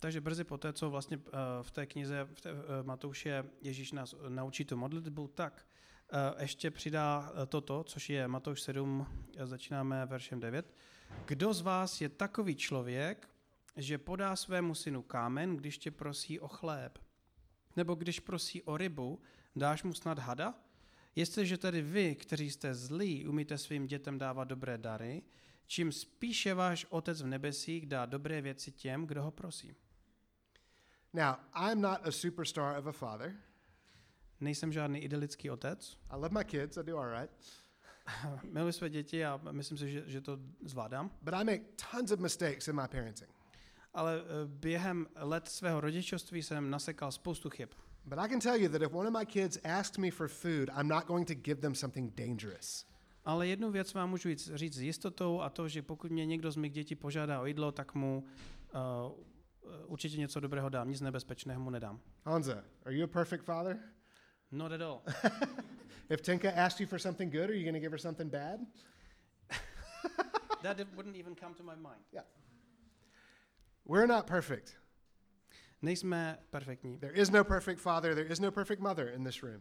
Takže 0.00 0.20
brzy 0.20 0.44
poté, 0.44 0.72
co 0.72 0.90
vlastně 0.90 1.18
eh, 1.26 1.30
v 1.62 1.70
té 1.70 1.86
knize 1.86 2.28
v 2.34 2.40
té, 2.40 2.50
eh, 2.50 2.82
Matouše 2.82 3.44
Ježíš 3.62 3.92
nás 3.92 4.14
naučí 4.28 4.64
tu 4.64 4.76
modlitbu, 4.76 5.28
tak 5.28 5.66
eh, 6.12 6.42
ještě 6.42 6.70
přidá 6.70 7.32
toto, 7.48 7.84
což 7.84 8.10
je 8.10 8.28
Matouš 8.28 8.60
7, 8.62 9.06
eh, 9.36 9.46
začínáme 9.46 10.06
veršem 10.06 10.40
9. 10.40 10.74
Kdo 11.26 11.54
z 11.54 11.60
vás 11.60 12.00
je 12.00 12.08
takový 12.08 12.56
člověk, 12.56 13.28
že 13.76 13.98
podá 13.98 14.36
svému 14.36 14.74
synu 14.74 15.02
kámen, 15.02 15.56
když 15.56 15.78
tě 15.78 15.90
prosí 15.90 16.40
o 16.40 16.48
chléb? 16.48 16.98
Nebo 17.78 17.94
když 17.94 18.20
prosí 18.20 18.62
o 18.62 18.76
rybu, 18.76 19.20
dáš 19.56 19.82
mu 19.82 19.94
snad 19.94 20.18
hada? 20.18 20.54
Jestliže 21.16 21.58
tedy 21.58 21.82
vy, 21.82 22.14
kteří 22.14 22.50
jste 22.50 22.74
zlí, 22.74 23.26
umíte 23.26 23.58
svým 23.58 23.86
dětem 23.86 24.18
dávat 24.18 24.44
dobré 24.44 24.78
dary, 24.78 25.22
čím 25.66 25.92
spíše 25.92 26.54
váš 26.54 26.86
otec 26.90 27.22
v 27.22 27.26
nebesích 27.26 27.86
dá 27.86 28.06
dobré 28.06 28.40
věci 28.40 28.72
těm, 28.72 29.06
kdo 29.06 29.22
ho 29.22 29.30
prosí. 29.30 29.74
Now, 31.12 31.34
I'm 31.70 31.80
not 31.80 32.06
a 32.06 32.10
superstar 32.10 32.78
of 32.78 32.86
a 32.86 32.92
father. 32.92 33.36
Nejsem 34.40 34.72
žádný 34.72 34.98
idylický 34.98 35.50
otec. 35.50 35.98
I 36.10 36.16
love 36.16 36.38
my 36.38 36.44
kids, 36.44 36.76
I 36.76 36.82
do 36.82 36.98
all 36.98 37.20
right. 37.20 37.30
Miluji 38.52 38.72
své 38.72 38.90
děti 38.90 39.24
a 39.24 39.40
myslím 39.50 39.78
si, 39.78 39.90
že, 39.90 40.02
že 40.06 40.20
to 40.20 40.38
zvládám. 40.64 41.10
But 41.22 41.34
I 41.34 41.44
make 41.44 41.64
tons 41.90 42.10
of 42.10 42.20
mistakes 42.20 42.68
in 42.68 42.76
my 42.76 42.88
parenting. 42.88 43.37
Ale 43.98 44.20
eh, 44.20 44.46
během 44.46 45.06
let 45.16 45.48
svého 45.48 45.80
rodičovství 45.80 46.42
jsem 46.42 46.70
nasekal 46.70 47.12
spoustu 47.12 47.50
chyb. 47.50 47.68
But 48.04 48.18
I 48.18 48.28
can 48.28 48.40
tell 48.40 48.56
you 48.60 48.68
that 48.68 48.82
if 48.82 48.94
one 48.94 49.08
of 49.08 49.14
my 49.18 49.26
kids 49.26 49.58
asks 49.64 49.98
me 49.98 50.10
for 50.10 50.28
food, 50.28 50.70
I'm 50.80 50.88
not 50.88 51.04
going 51.06 51.28
to 51.28 51.34
give 51.34 51.60
them 51.60 51.74
something 51.74 52.14
dangerous. 52.14 52.86
Ale 53.24 53.46
jednu 53.46 53.70
věc 53.70 53.94
vám 53.94 54.10
můžu 54.10 54.28
říct, 54.34 54.74
s 54.74 54.80
jistotou 54.80 55.40
a 55.40 55.50
to, 55.50 55.68
že 55.68 55.82
pokud 55.82 56.10
mě 56.10 56.26
někdo 56.26 56.50
z 56.50 56.56
mých 56.56 56.72
dětí 56.72 56.94
požádá 56.94 57.40
o 57.40 57.46
jídlo, 57.46 57.72
tak 57.72 57.94
mu 57.94 58.24
uh, 59.64 59.82
určitě 59.86 60.16
něco 60.16 60.40
dobrého 60.40 60.68
dám, 60.68 60.88
nic 60.88 61.00
nebezpečného 61.00 61.60
mu 61.60 61.70
nedám. 61.70 62.00
Honza, 62.24 62.64
are 62.84 62.96
you 62.96 63.04
a 63.04 63.06
perfect 63.06 63.44
father? 63.44 63.78
Not 64.52 64.72
at 64.72 64.80
all. 64.80 65.02
If 66.10 66.20
Tinka 66.20 66.52
asked 66.52 66.80
you 66.80 66.86
for 66.86 66.98
something 66.98 67.32
good, 67.32 67.50
are 67.50 67.56
you 67.56 67.62
going 67.62 67.76
to 67.76 67.80
give 67.80 67.92
her 67.92 68.00
something 68.00 68.32
bad? 68.32 68.60
That 70.62 70.76
wouldn't 70.96 71.16
even 71.16 71.34
come 71.34 71.54
to 71.54 71.62
my 71.62 71.76
mind. 71.76 72.02
We're 73.88 74.06
not 74.06 74.26
perfect. 74.26 74.76
Nejsme 75.82 76.38
perfektní. 76.50 76.98
There 76.98 77.12
is 77.20 77.30
no 77.30 77.44
perfect 77.44 77.80
father, 77.80 78.14
there 78.14 78.32
is 78.32 78.40
no 78.40 78.50
perfect 78.50 78.82
mother 78.82 79.08
in 79.08 79.24
this 79.24 79.42
room. 79.42 79.60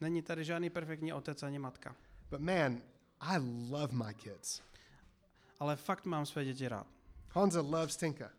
Není 0.00 0.22
tady 0.22 0.44
žádný 0.44 0.70
perfektní 0.70 1.12
otec 1.12 1.42
ani 1.42 1.58
matka. 1.58 1.96
But 2.30 2.40
man, 2.40 2.82
I 3.20 3.38
love 3.70 3.94
my 4.06 4.14
kids. 4.14 4.62
Ale 5.60 5.76
fakt 5.76 6.04
mám 6.06 6.26
své 6.26 6.44
děti 6.44 6.68
rád. 6.68 6.86
Honza 7.32 7.60
loves 7.60 7.96
Tinka. 7.96 8.30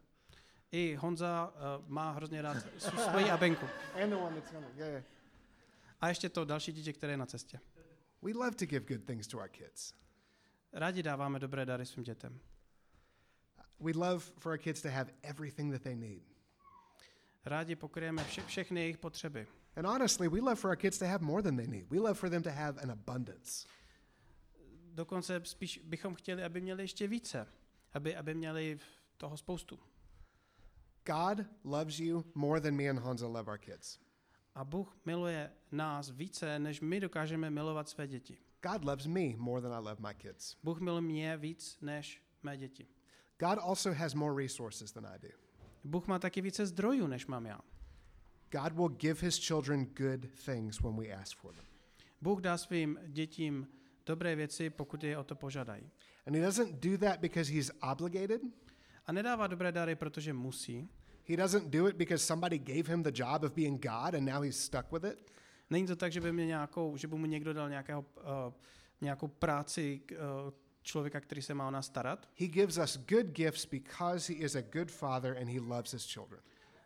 I 0.72 0.96
Honza 0.96 1.54
uh, 1.56 1.90
má 1.90 2.12
hrozně 2.12 2.42
rád 2.42 2.58
sv- 2.58 3.10
svoji 3.10 3.30
abenku. 3.30 3.66
And 4.04 4.10
the 4.10 4.16
one 4.16 4.36
that's 4.36 4.52
coming. 4.52 4.76
Yeah, 4.76 4.92
yeah. 4.92 5.04
A 6.02 6.10
ještě 6.10 6.30
to 6.30 6.46
další 6.46 6.72
dítě, 6.72 6.94
které 6.94 7.14
je 7.14 7.18
na 7.18 7.26
cestě. 7.26 7.60
We 8.22 8.32
love 8.34 8.52
to 8.52 8.66
give 8.66 8.86
good 8.96 9.06
things 9.08 9.28
to 9.28 9.38
our 9.38 9.50
kids. 9.50 9.94
Rádi 10.74 11.04
dáváme 11.04 11.40
dobré 11.40 11.66
dary 11.66 11.86
svým 11.86 12.04
dětem. 12.04 12.40
We 13.80 13.94
love 13.94 14.20
for 14.38 14.52
our 14.52 14.58
kids 14.58 14.82
to 14.82 14.90
have 14.90 15.12
everything 15.24 15.72
that 15.72 15.82
they 15.82 15.96
need. 15.96 16.24
Rádi 17.46 17.76
pokryjeme 17.76 18.24
vše, 18.24 18.42
všechny 18.42 18.82
jejich 18.82 18.98
potřeby. 18.98 19.48
And 19.76 19.88
honestly, 19.88 20.28
we 20.28 20.40
love 20.40 20.56
for 20.56 20.70
our 20.70 20.78
kids 20.78 20.98
to 20.98 21.06
have 21.06 21.26
more 21.26 21.42
than 21.42 21.58
they 21.58 21.68
need. 21.68 21.90
We 21.90 22.00
love 22.00 22.14
for 22.14 22.30
them 22.30 22.44
to 22.44 22.52
have 22.52 22.82
an 22.82 22.92
abundance. 22.92 23.68
Dokonce 24.94 25.42
spíš 25.44 25.82
bychom 25.84 26.16
chtěli, 26.16 26.44
aby 26.44 26.62
měli 26.62 26.84
ještě 26.84 27.08
více. 27.08 27.48
Aby, 27.94 28.16
aby 28.16 28.34
měli 28.34 28.80
toho 29.18 29.38
spoustu. 29.38 29.80
God 31.06 31.46
loves 31.64 32.00
you 32.00 32.26
more 32.36 32.62
than 32.62 32.76
me 32.76 32.90
and 32.90 33.00
Honza 33.00 33.28
love 33.28 33.52
our 33.52 33.58
kids. 33.58 34.00
A 34.56 34.64
Bůh 34.64 34.98
miluje 35.06 35.52
nás 35.72 36.10
více, 36.10 36.60
než 36.60 36.82
my 36.82 37.00
dokážeme 37.00 37.50
milovat 37.50 37.90
své 37.90 38.08
děti. 38.08 38.38
God 38.72 38.86
loves 38.86 39.06
me 39.06 39.36
more 39.38 39.62
than 39.62 39.74
I 39.74 39.90
love 39.90 39.98
my 40.08 40.16
kids. 40.16 40.56
Bůh 40.64 40.80
miluje 40.80 41.02
mě 41.02 41.38
víc 41.38 41.78
než 41.82 42.22
mé 42.44 42.58
děti. 42.58 42.88
God 43.40 43.60
also 43.62 43.94
has 43.94 44.14
more 44.14 44.44
resources 44.44 44.92
than 44.92 45.06
I 45.06 45.20
do. 45.20 45.30
Bůh 45.84 46.08
má 46.08 46.20
taky 46.20 46.42
více 46.42 46.66
zdrojů, 46.66 47.08
než 47.08 47.28
mám 47.28 47.46
já. 47.46 47.60
God 48.52 48.74
will 48.74 48.90
give 48.90 49.22
his 49.22 49.40
children 49.48 49.86
good 49.86 50.30
things 50.46 50.82
when 50.82 50.96
we 50.96 51.14
ask 51.14 51.38
for 51.38 51.54
them. 51.54 51.66
Bůh 52.22 52.42
dá 52.42 52.58
svým 52.58 53.00
dětím 53.08 53.68
dobré 54.06 54.36
věci, 54.36 54.70
pokud 54.70 55.04
je 55.04 55.18
o 55.18 55.24
to 55.24 55.36
požádají. 55.36 55.90
And 56.28 56.36
he 56.36 56.46
doesn't 56.46 56.86
do 56.86 56.98
that 56.98 57.20
because 57.20 57.52
he's 57.52 57.72
obligated. 57.92 58.42
A 59.06 59.12
nedává 59.12 59.48
dobré 59.48 59.72
dary, 59.72 59.96
protože 59.96 60.34
musí. 60.34 60.90
He 61.28 61.38
doesn't 61.38 61.70
do 61.70 61.88
it 61.88 61.96
because 61.96 62.26
somebody 62.26 62.58
gave 62.58 62.92
him 62.92 63.04
the 63.04 63.12
job 63.14 63.44
of 63.44 63.54
being 63.54 63.82
God 63.82 64.14
and 64.14 64.26
now 64.26 64.42
he's 64.42 64.58
stuck 64.58 64.92
with 64.92 65.04
it. 65.04 65.32
Není 65.70 65.88
to 65.88 65.96
tak, 65.96 66.12
že 66.12 66.22
by, 66.22 66.32
mě 66.32 66.46
nějakou, 66.46 66.98
že 66.98 67.08
by 67.08 67.16
mu 67.16 67.26
někdo 67.26 67.54
dal 67.54 67.70
nějakého, 67.70 68.06
uh, 68.18 68.54
nějakou 69.02 69.28
práci 69.28 70.02
uh, 70.12 70.18
člověka, 70.86 71.20
který 71.20 71.42
se 71.42 71.54
má 71.54 71.68
o 71.68 71.72
nás 71.72 71.86
starat. 71.86 72.30
He 72.40 72.48
gives 72.48 72.78
us 72.78 72.98
good 72.98 73.26
gifts 73.26 73.66
because 73.66 74.34
he 74.34 74.40
is 74.40 74.56
a 74.56 74.62
good 74.62 74.92
father 74.92 75.38
and 75.38 75.50
he 75.50 75.60
loves 75.60 75.94
his 75.94 76.06
children. 76.06 76.42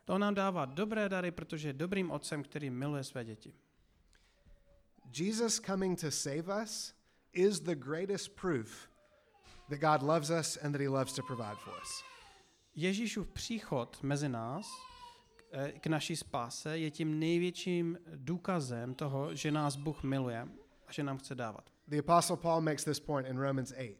To 0.06 0.14
on 0.14 0.22
nám 0.22 0.34
dává 0.34 0.66
dobré 0.66 1.10
dary, 1.10 1.32
protože 1.32 1.70
je 1.70 1.74
dobrým 1.74 2.12
otcem, 2.12 2.44
který 2.44 2.70
miluje 2.70 3.04
své 3.04 3.26
děti. 3.26 3.54
Jesus 5.20 5.60
coming 5.60 6.02
to 6.02 6.12
save 6.12 6.64
us 6.64 6.94
is 7.34 7.60
the 7.60 7.76
greatest 7.76 8.36
proof 8.36 8.90
that 9.70 9.80
God 9.80 10.02
loves 10.02 10.30
us 10.30 10.58
and 10.58 10.72
that 10.72 10.82
he 10.82 10.90
loves 10.90 11.14
to 11.14 11.24
provide 11.24 11.56
for 11.56 11.74
us. 11.82 12.04
Ježíšův 12.76 13.28
příchod 13.28 14.04
mezi 14.04 14.30
nás 14.30 14.68
eh, 15.52 15.72
k 15.72 15.88
naší 15.88 16.16
spáse 16.16 16.78
je 16.78 16.92
tím 16.92 17.20
největším 17.20 17.98
důkazem 18.16 18.96
toho, 18.96 19.36
že 19.36 19.52
nás 19.52 19.76
Bůh 19.76 20.04
miluje 20.04 20.48
a 20.88 20.92
že 20.92 21.04
nám 21.04 21.18
chce 21.18 21.36
dávat. 21.36 21.70
The 21.89 21.99
Apostle 21.99 22.38
Paul 22.38 22.62
makes 22.62 22.84
this 22.84 22.99
point 22.99 23.28
in 23.28 23.39
Romans 23.39 23.73
8. 23.78 23.97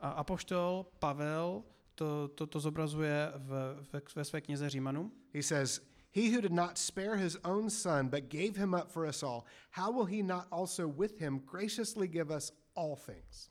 A 0.00 0.10
apoštol 0.10 0.86
Pavel 0.98 1.62
to, 1.94 2.28
to, 2.34 2.46
to 2.46 2.60
zobrazuje 2.60 3.32
v, 3.36 3.76
ve, 3.92 4.00
ve 4.16 4.24
své 4.24 4.40
knize 4.40 4.70
Římanům. 4.70 5.12
He 5.34 5.42
says, 5.42 5.80
He 6.14 6.30
who 6.30 6.40
did 6.40 6.52
not 6.52 6.78
spare 6.78 7.16
his 7.16 7.36
own 7.44 7.70
son, 7.70 8.08
but 8.08 8.20
gave 8.28 8.56
him 8.56 8.74
up 8.74 8.90
for 8.90 9.06
us 9.06 9.22
all, 9.22 9.44
how 9.70 9.92
will 9.92 10.04
he 10.04 10.22
not 10.22 10.46
also 10.50 10.88
with 10.88 11.20
him 11.20 11.38
graciously 11.38 12.08
give 12.08 12.36
us 12.36 12.52
all 12.76 12.96
things? 12.96 13.50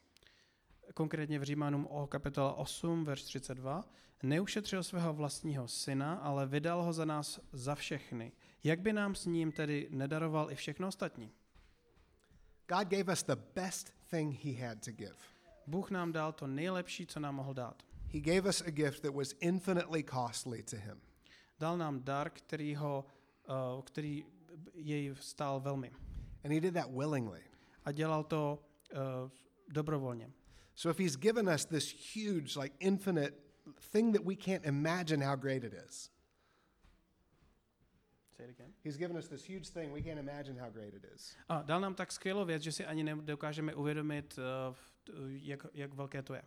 Konkrétně 0.94 1.40
v 1.40 1.44
Římanům 1.44 1.88
o 1.88 2.08
kapitola 2.08 2.54
8, 2.54 3.06
verš 3.06 3.24
32. 3.24 3.84
Neušetřil 4.24 4.84
svého 4.84 5.14
vlastního 5.14 5.68
syna, 5.68 6.14
ale 6.14 6.48
vydal 6.48 6.84
ho 6.84 6.94
za 6.94 7.06
nás 7.06 7.40
za 7.52 7.76
všechny. 7.76 8.32
Jak 8.64 8.80
by 8.80 8.94
nám 8.94 9.16
s 9.16 9.26
ním 9.26 9.52
tedy 9.52 9.88
nedaroval 9.92 10.52
i 10.52 10.56
všechno 10.56 10.88
ostatní? 10.88 11.32
God 12.72 12.90
gave 12.90 13.12
us 13.12 13.24
the 13.24 13.36
best 13.36 13.92
thing 14.10 14.32
he 14.32 14.54
had 14.54 14.82
to 14.84 14.92
give. 14.92 15.16
Bůh 15.68 15.92
nám 15.92 16.12
dal 16.12 16.32
to 16.32 16.48
nejlepší, 16.48 17.06
co 17.06 17.20
nám 17.20 17.36
mohl 17.36 17.54
dát. 17.54 17.84
He 18.14 18.20
gave 18.20 18.50
us 18.50 18.62
a 18.62 18.72
gift 18.72 19.02
that 19.02 19.14
was 19.14 19.34
infinitely 19.40 20.04
costly 20.04 20.64
to 20.64 20.78
him. 20.78 21.02
Dal 21.60 21.78
nám 21.78 22.04
dar, 22.04 22.30
který, 22.30 22.76
ho, 22.76 23.06
uh, 23.76 23.82
který 23.82 24.26
jej 24.74 25.16
stál 25.20 25.60
velmi. 25.60 25.92
And 26.44 26.54
he 26.54 26.60
did 26.62 26.74
that 26.74 26.92
willingly. 26.92 27.42
A 27.86 27.92
dělal 27.92 28.24
to 28.24 28.64
uh, 28.94 29.00
dobrovolně. 29.68 30.32
So 30.76 30.90
if 30.92 31.00
he's 31.00 31.18
given 31.18 31.50
us 31.50 31.66
this 31.66 32.16
huge, 32.16 32.56
like 32.56 32.76
infinite 32.80 33.34
thing 33.92 34.14
that 34.14 34.26
we 34.26 34.36
can't 34.36 34.66
imagine 34.66 35.26
how 35.26 35.36
great 35.36 35.64
it 35.64 35.74
is, 35.74 36.10
he's 38.84 38.98
given 38.98 39.18
us 39.18 39.28
this 39.28 39.50
huge 39.50 39.70
thing 39.70 39.94
we 39.94 40.02
can't 40.02 40.20
imagine 40.20 40.62
how 40.62 40.70
great 40.70 40.94
it 40.94 41.06
is. 41.16 41.36
A 41.50 41.62
dal 41.62 41.82
nám 41.82 41.96
tak 41.96 42.12
skvělou 42.12 42.46
věc, 42.46 42.64
že 42.64 42.72
si 42.72 42.86
ani 42.86 43.04
nedokážeme 43.04 43.76
uvědomit, 43.76 44.40
uh, 44.70 44.76
t- 45.04 45.12
jak, 45.28 45.66
jak 45.74 45.94
velké 45.94 46.24
to 46.24 46.34
je. 46.34 46.42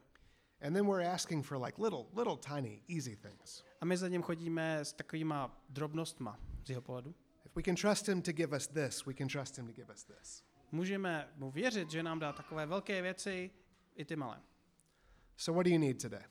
And 0.61 0.75
then 0.75 0.87
we're 0.87 1.11
asking 1.13 1.47
for 1.47 1.63
like 1.63 1.83
little, 1.83 2.05
little 2.17 2.37
tiny, 2.37 2.83
easy 2.97 3.17
things. 3.17 3.65
A 3.81 3.85
my 3.85 3.97
za 3.97 4.09
ním 4.09 4.23
chodíme 4.23 4.81
s 4.81 4.93
takovýma 4.93 5.65
drobnostma 5.69 6.41
z 6.65 6.71
jeho 6.71 6.83
pohledu. 6.83 7.15
If 7.47 7.57
we 7.57 7.63
can 7.63 7.75
trust 7.77 8.09
him 8.09 8.23
to 8.23 8.33
give 8.33 8.57
us 8.57 8.67
this, 8.67 9.07
we 9.07 9.15
can 9.15 9.29
trust 9.29 9.59
him 9.59 9.67
to 9.67 9.73
give 9.73 9.93
us 9.93 10.05
this. 10.05 10.45
Můžeme 10.73 11.33
mu 11.37 11.51
věřit, 11.51 11.91
že 11.91 12.03
nám 12.03 12.19
dá 12.19 12.33
takové 12.33 12.67
velké 12.67 13.03
věci, 13.03 13.51
i 13.97 14.05
ty 14.05 14.17
malé. 14.17 14.41
So, 15.37 15.57
what 15.57 15.67
do 15.67 15.71
you 15.71 15.79
need 15.79 16.03
today? 16.03 16.25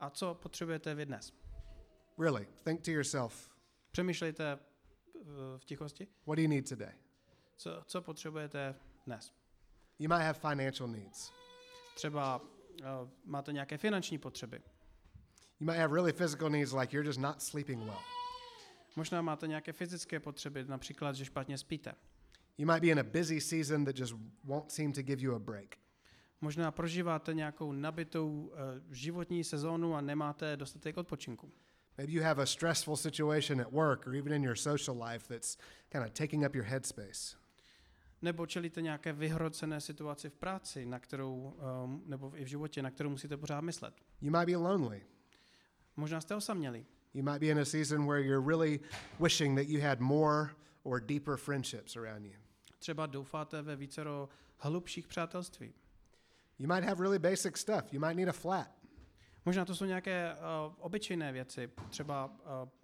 A 0.00 0.10
co 0.10 0.34
potřebujete 0.34 0.94
vy 0.94 1.06
dnes? 1.06 1.32
Really, 2.18 2.46
think 2.64 2.80
to 2.82 2.90
yourself, 2.90 3.50
Přemýšlejte 3.94 4.52
eh, 4.52 4.58
v 5.58 5.64
tichosti, 5.64 6.06
what 6.26 6.36
do 6.36 6.42
you 6.42 6.48
need 6.48 6.68
today? 6.68 6.92
co, 7.56 7.82
co 7.86 8.02
potřebujete 8.02 8.74
dnes. 9.06 9.32
You 9.98 10.08
might 10.08 10.22
have 10.22 10.34
financial 10.34 10.88
needs. 10.88 11.32
Třeba 11.94 12.40
uh, 12.40 12.46
máte 13.24 13.52
nějaké 13.52 13.78
finanční 13.78 14.18
potřeby. 14.18 14.60
You 15.60 15.66
might 15.66 15.78
have 15.78 15.94
really 15.94 16.12
physical 16.12 16.50
needs 16.50 16.72
like 16.72 16.96
you're 16.96 17.08
just 17.08 17.20
not 17.20 17.42
sleeping 17.42 17.84
well. 17.84 18.00
Možná 18.96 19.22
máte 19.22 19.46
nějaké 19.46 19.72
fyzické 19.72 20.20
potřeby, 20.20 20.64
například, 20.64 21.16
že 21.16 21.24
špatně 21.24 21.58
spíte. 21.58 21.94
You 22.58 22.66
might 22.66 22.80
be 22.80 22.88
in 22.88 23.00
a 23.00 23.02
busy 23.02 23.40
season 23.40 23.84
that 23.84 23.98
just 23.98 24.14
won't 24.44 24.70
seem 24.72 24.92
to 24.92 25.02
give 25.02 25.22
you 25.22 25.34
a 25.34 25.38
break. 25.38 25.76
Možná 26.40 26.70
prožíváte 26.70 27.34
nějakou 27.34 27.72
nabitou 27.72 28.30
uh, 28.30 28.52
životní 28.90 29.44
sezónu 29.44 29.94
a 29.94 30.00
nemáte 30.00 30.56
dostatek 30.56 30.96
odpočinku. 30.96 31.52
Maybe 31.98 32.12
you 32.12 32.22
have 32.22 32.42
a 32.42 32.46
stressful 32.46 32.96
situation 32.96 33.60
at 33.60 33.72
work 33.72 34.06
or 34.06 34.14
even 34.14 34.32
in 34.32 34.42
your 34.42 34.56
social 34.56 34.96
life 34.96 35.28
that's 35.28 35.56
kind 35.92 36.04
of 36.04 36.12
taking 36.12 36.44
up 36.44 36.54
your 36.54 36.64
headspace. 36.64 37.36
Nebo 38.22 38.46
čelíte 38.46 38.82
nějaké 38.82 39.12
vyhrocené 39.12 39.80
situaci 39.80 40.30
v 40.30 40.34
práci, 40.34 40.86
na 40.86 40.98
kterou, 40.98 41.56
um, 41.84 42.02
nebo 42.06 42.32
i 42.36 42.44
v 42.44 42.48
životě, 42.48 42.82
na 42.82 42.90
kterou 42.90 43.10
musíte 43.10 43.36
pořád 43.36 43.60
myslet. 43.60 43.94
You 44.20 44.30
might 44.30 44.46
be 44.46 44.56
lonely. 44.56 45.02
Možná 45.96 46.20
jste 46.20 46.34
osaměli. 46.34 46.86
You 47.14 47.22
might 47.22 47.40
be 47.40 47.46
in 47.46 47.58
a 47.58 47.64
season 47.64 48.06
where 48.06 48.26
you're 48.26 48.46
really 48.46 48.80
wishing 49.20 49.58
that 49.58 49.68
you 49.68 49.80
had 49.80 50.00
more 50.00 50.50
or 50.82 51.00
deeper 51.00 51.36
friendships 51.36 51.96
around 51.96 52.26
you. 52.26 52.32
Třeba 52.78 53.06
doufáte 53.06 53.62
ve 53.62 53.76
vícero 53.76 54.28
hlubších 54.58 55.08
přátelství. 55.08 55.74
You 56.58 56.68
might 56.68 56.84
have 56.84 57.02
really 57.02 57.18
basic 57.18 57.56
stuff. 57.56 57.92
You 57.92 58.00
might 58.00 58.16
need 58.16 58.28
a 58.28 58.32
flat. 58.32 58.70
Možná 59.46 59.64
to 59.64 59.74
jsou 59.74 59.84
nějaké 59.84 60.34
uh, 60.34 60.74
obyčejné 60.78 61.32
věci, 61.32 61.70
třeba 61.90 62.26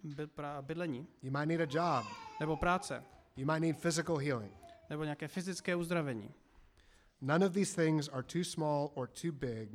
uh, 0.03 0.13
by, 0.15 0.27
pra, 0.27 0.61
bydlení, 0.61 1.07
You 1.21 1.31
might 1.31 1.47
need 1.47 1.61
a 1.75 1.97
job. 1.99 2.05
nebo 2.39 2.57
práce, 2.57 3.03
You 3.35 3.45
might 3.51 3.61
need 3.61 3.81
physical 3.81 4.17
healing. 4.17 4.53
nebo 4.89 5.03
nějaké 5.03 5.27
fyzické 5.27 5.75
uzdravení. 5.75 6.33
None 7.21 7.45
of 7.45 7.53
these 7.53 7.75
things 7.85 8.09
are 8.09 8.23
too 8.23 8.43
small 8.43 8.91
or 8.93 9.07
too 9.07 9.31
big 9.31 9.69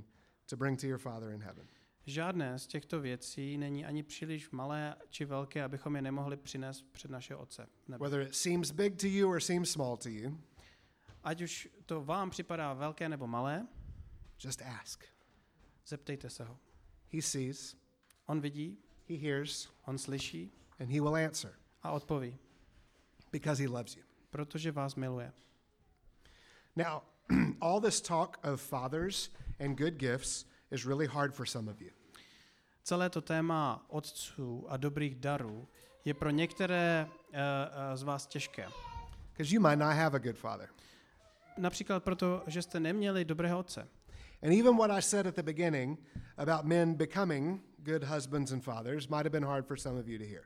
to 0.50 0.56
bring 0.56 0.80
to 0.80 0.86
your 0.86 0.98
Father 0.98 1.30
in 1.30 1.42
heaven. 1.42 1.68
Žádné 2.06 2.58
z 2.58 2.66
těchto 2.66 3.00
věcí 3.00 3.58
není 3.58 3.84
ani 3.86 4.02
příliš 4.02 4.50
malé 4.50 4.96
či 5.10 5.24
velké, 5.24 5.64
abychom 5.64 5.96
je 5.96 6.02
nemohli 6.02 6.36
přinést 6.36 6.82
před 6.92 7.10
naše 7.10 7.36
Otce. 7.36 7.68
Nebo, 7.88 8.04
Whether 8.04 8.20
it 8.26 8.34
seems 8.34 8.70
big 8.70 9.00
to 9.00 9.06
you 9.06 9.28
or 9.30 9.40
seems 9.40 9.70
small 9.70 9.96
to 9.96 10.08
you, 10.08 10.38
ať 11.24 11.40
už 11.42 11.68
to 11.86 12.04
vám 12.04 12.30
připadá 12.30 12.72
velké 12.72 13.08
nebo 13.08 13.26
malé, 13.26 13.66
just 14.44 14.62
ask. 14.62 15.04
zeptejte 15.86 16.30
se 16.30 16.44
ho. 16.44 16.58
He 17.12 17.22
sees, 17.22 17.76
On 18.26 18.40
vidí, 18.40 18.78
He 19.08 19.16
hears, 19.16 19.68
on 19.84 19.98
slyší 19.98 20.50
and 20.80 20.90
He 20.90 21.00
will 21.00 21.16
answer 21.16 21.52
a 21.82 21.90
odpoví, 21.90 22.38
because 23.32 23.62
He 23.62 23.68
loves 23.68 23.96
you. 23.96 24.02
protože 24.30 24.72
vás 24.72 24.94
miluje. 24.94 25.32
Now, 26.76 27.02
all 27.60 27.80
this 27.80 28.00
talk 28.00 28.38
of 28.52 28.60
fathers 28.60 29.30
and 29.60 29.78
good 29.78 29.94
gifts 29.94 30.46
is 30.70 30.84
really 30.86 31.06
hard 31.06 31.34
for 31.34 31.46
some 31.46 31.70
of 31.70 31.80
you. 31.80 31.90
Celé 32.82 33.10
to 33.10 33.20
téma 33.20 33.84
otců 33.88 34.66
a 34.68 34.76
dobrých 34.76 35.14
darů 35.14 35.68
je 36.04 36.14
pro 36.14 36.30
některé 36.30 37.06
uh, 37.08 37.12
uh, 37.34 37.96
z 37.96 38.02
vás 38.02 38.26
těžké. 38.26 38.68
Because 39.32 39.54
you 39.54 39.60
might 39.60 39.78
not 39.78 39.92
have 39.92 40.16
a 40.16 40.18
good 40.18 40.36
father. 40.36 40.68
Například 41.56 42.04
proto, 42.04 42.42
že 42.46 42.62
jste 42.62 42.80
neměli 42.80 43.24
dobrého 43.24 43.58
otce. 43.58 43.88
And 44.42 44.52
even 44.52 44.76
what 44.76 44.90
I 44.90 45.00
said 45.02 45.26
at 45.26 45.34
the 45.34 45.42
beginning 45.42 45.98
about 46.36 46.64
men 46.64 46.94
becoming 46.94 47.60
good 47.82 48.04
husbands 48.04 48.52
and 48.52 48.64
fathers 48.64 49.08
might 49.08 49.24
have 49.24 49.30
been 49.30 49.46
hard 49.46 49.66
for 49.66 49.76
some 49.78 50.00
of 50.00 50.08
you 50.08 50.18
to 50.18 50.24
hear. 50.24 50.42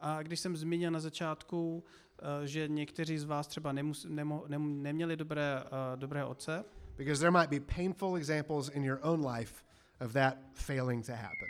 A 0.00 0.22
když 0.22 0.40
jsem 0.40 0.56
zmínil 0.56 0.90
na 0.90 1.00
začátku, 1.00 1.84
uh, 2.22 2.28
že 2.44 2.68
někteří 2.68 3.18
z 3.18 3.24
vás 3.24 3.46
třeba 3.46 3.72
nemus, 3.72 4.06
nemo, 4.08 4.44
nem, 4.48 4.82
neměli 4.82 5.16
dobré, 5.16 5.62
uh, 5.64 5.98
dobré 6.00 6.24
otce, 6.24 6.64
Because 6.96 7.20
there 7.20 7.30
might 7.30 7.50
be 7.50 7.60
painful 7.60 8.16
examples 8.16 8.68
in 8.68 8.84
your 8.84 8.98
own 9.02 9.26
life 9.26 9.64
of 10.00 10.12
that 10.12 10.36
failing 10.54 11.06
to 11.06 11.12
happen. 11.12 11.48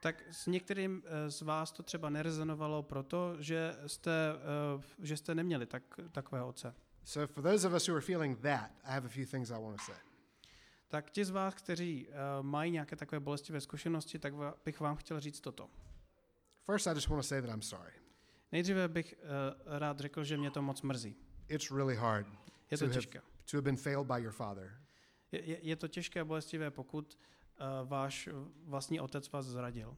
tak 0.00 0.22
s 0.30 0.46
některým 0.46 1.02
eh, 1.06 1.30
z 1.30 1.42
vás 1.42 1.72
to 1.72 1.82
třeba 1.82 2.10
nerezonovalo 2.10 2.82
proto, 2.82 3.36
že 3.38 3.76
jste, 3.86 4.32
eh, 4.78 4.82
že 4.98 5.16
jste 5.16 5.34
neměli 5.34 5.66
tak, 5.66 5.82
takového 6.12 6.48
otce. 6.48 6.74
So, 7.04 7.32
for 7.34 7.42
those 7.42 7.68
of 7.68 7.74
us 7.74 7.88
who 7.88 7.94
are 7.94 8.00
feeling 8.06 8.40
that, 8.40 8.70
I 8.84 8.92
have 8.92 9.06
a 9.06 9.08
few 9.08 9.26
things 9.26 9.50
I 9.50 9.54
want 9.54 9.76
to 9.76 9.84
say. 9.84 9.94
Tak 10.88 11.10
ti 11.10 11.24
z 11.24 11.30
vás, 11.30 11.54
kteří 11.54 12.06
uh, 12.08 12.14
mají 12.46 12.72
nějaké 12.72 12.96
takové 12.96 13.20
bolestivé 13.20 13.60
zkušenosti, 13.60 14.18
tak 14.18 14.32
bych 14.64 14.80
vám 14.80 14.96
chtěl 14.96 15.20
říct 15.20 15.40
toto. 15.40 15.70
First, 16.62 16.86
I 16.86 16.90
just 16.94 17.08
want 17.08 17.22
to 17.22 17.28
say 17.28 17.42
that 17.42 17.50
I'm 17.50 17.62
sorry. 17.62 17.92
Nejdříve 18.52 18.88
bych 18.88 19.14
uh, 19.22 19.78
rád 19.78 20.00
řekl, 20.00 20.24
že 20.24 20.36
mě 20.36 20.50
to 20.50 20.62
moc 20.62 20.82
mrzí. 20.82 21.16
It's 21.48 21.70
really 21.70 21.96
hard 21.96 22.26
Je 22.70 22.78
to 22.78 22.84
To 22.84 22.90
have- 22.90 22.94
těžké. 22.94 23.20
to 23.50 23.56
have 23.56 23.62
been 23.62 23.76
failed 23.76 24.06
by 24.06 24.22
your 24.22 24.32
father. 24.32 24.78
Je, 25.32 25.44
je, 25.44 25.58
je 25.62 25.76
to 25.76 25.88
těžké 25.88 26.20
a 26.20 26.24
bolestivé, 26.24 26.70
pokud 26.70 27.18
uh, 27.60 27.88
váš 27.88 28.28
vlastní 28.64 29.00
otec 29.00 29.30
vás 29.32 29.46
zradil. 29.46 29.96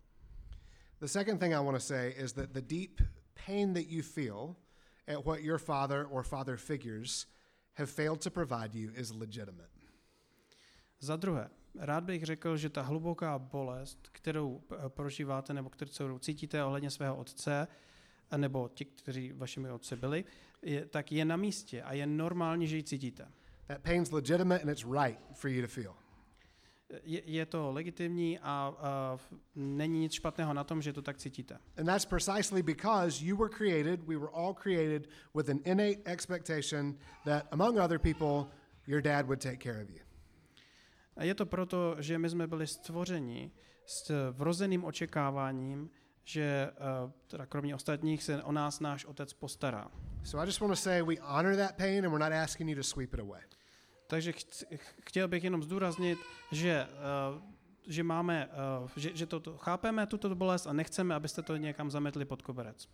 The 1.01 1.07
second 1.07 1.39
thing 1.39 1.53
I 1.53 1.57
want 1.65 1.77
to 1.77 1.81
say 1.81 2.15
is 2.17 2.33
that 2.33 2.51
the 2.51 2.61
deep 2.61 3.01
pain 3.47 3.75
that 3.75 3.87
you 3.87 4.03
feel 4.03 4.57
at 5.09 5.25
what 5.25 5.41
your 5.41 5.59
father 5.59 6.07
or 6.11 6.23
father 6.25 6.57
figures 6.57 7.27
have 7.75 7.87
failed 7.91 8.23
to 8.23 8.31
provide 8.31 8.75
you 8.79 8.91
is 8.95 9.11
legitimate. 9.11 9.71
Za 11.01 11.17
druhé, 11.17 11.51
rád 11.79 12.05
bych 12.05 12.25
řekl, 12.25 12.57
že 12.57 12.71
ta 12.71 12.83
hluboká 12.83 13.39
bolest, 13.39 14.09
kterou 14.13 14.63
eh, 14.73 14.89
prožíváte 14.89 15.55
nebo 15.55 15.71
kterou 15.71 16.19
cítíte 16.19 16.65
ohledně 16.65 16.91
svého 16.91 17.17
otce, 17.17 17.69
a 18.31 18.37
nebo 18.37 18.69
ti, 18.69 18.85
kteří 18.85 19.33
vašimi 19.33 19.71
otci 19.71 19.97
byli, 19.97 20.25
je, 20.63 20.87
tak 20.87 21.13
je 21.13 21.25
na 21.25 21.37
místě 21.37 21.83
a 21.83 21.93
je 21.93 22.07
normální, 22.07 22.69
že 22.69 22.77
ji 22.77 22.83
cítíte. 22.83 23.29
That 23.67 23.83
pain's 23.83 24.11
legitimate 24.11 24.63
and 24.63 24.71
it's 24.71 24.85
right 24.85 25.19
for 25.35 25.51
you 25.51 25.63
to 25.63 25.69
feel. 25.69 25.95
Je, 27.03 27.23
je 27.25 27.47
to 27.47 27.73
legitimní 27.73 28.39
a, 28.39 28.43
a 28.43 29.19
není 29.55 30.01
nic 30.01 30.13
špatného 30.13 30.55
na 30.55 30.65
tom, 30.65 30.83
že 30.83 30.93
to 30.93 31.03
tak 31.03 31.19
cítíte. 31.19 31.59
And 31.77 31.87
that's 31.87 32.05
precisely 32.05 32.63
because 32.63 33.25
you 33.25 33.37
were 33.37 33.49
created, 33.49 34.09
we 34.09 34.17
were 34.17 34.31
all 34.35 34.55
created 34.55 35.09
with 35.35 35.49
an 35.49 35.61
innate 35.65 36.01
expectation 36.05 36.99
that, 37.25 37.47
among 37.51 37.79
other 37.79 37.99
people, 37.99 38.47
your 38.87 39.03
dad 39.03 39.27
would 39.27 39.41
take 39.41 39.57
care 39.57 39.83
of 39.83 39.91
you. 39.91 40.10
A 41.17 41.25
je 41.25 41.35
to 41.35 41.47
proto, 41.47 41.97
že 41.99 42.19
my 42.19 42.31
jsme 42.31 42.47
byli 42.47 42.67
stvořeni 42.67 43.51
s 43.87 44.31
vrozeným 44.33 44.85
očekáváním, 44.85 45.91
že 46.25 46.71
eh, 46.71 47.13
teda 47.27 47.47
kromě 47.47 47.75
ostatních 47.75 48.23
se 48.23 48.43
o 48.43 48.53
nás 48.53 48.81
náš 48.81 49.05
otec 49.05 49.33
postará. 49.33 49.91
So 50.25 50.43
I 50.43 50.47
just 50.47 50.61
want 50.61 50.73
to 50.73 50.77
say 50.77 51.03
we 51.03 51.15
honor 51.23 51.57
that 51.57 51.77
pain 51.77 52.05
and 52.05 52.13
we're 52.13 52.31
not 52.31 52.33
asking 52.33 52.71
you 52.71 52.77
to 52.77 52.83
sweep 52.83 53.15
it 53.15 53.21
away. 53.21 53.43
Takže 54.07 54.33
chtěl 55.01 55.29
bych 55.29 55.45
jenom 55.45 55.63
zdůraznit, 55.63 56.19
že, 56.53 56.87
uh, 57.35 57.43
že 57.87 58.03
máme, 58.03 58.49
uh, 58.83 58.89
že, 58.97 59.11
že 59.15 59.27
to, 59.27 59.41
to 59.41 59.59
chápeme, 59.59 60.07
tuto 60.07 60.35
bolest 60.35 60.67
a 60.67 60.73
nechceme, 60.73 61.15
abyste 61.15 61.43
to 61.43 61.57
někam 61.57 61.91
zametli 61.91 62.25
pod 62.25 62.43
koberec. 62.43 62.89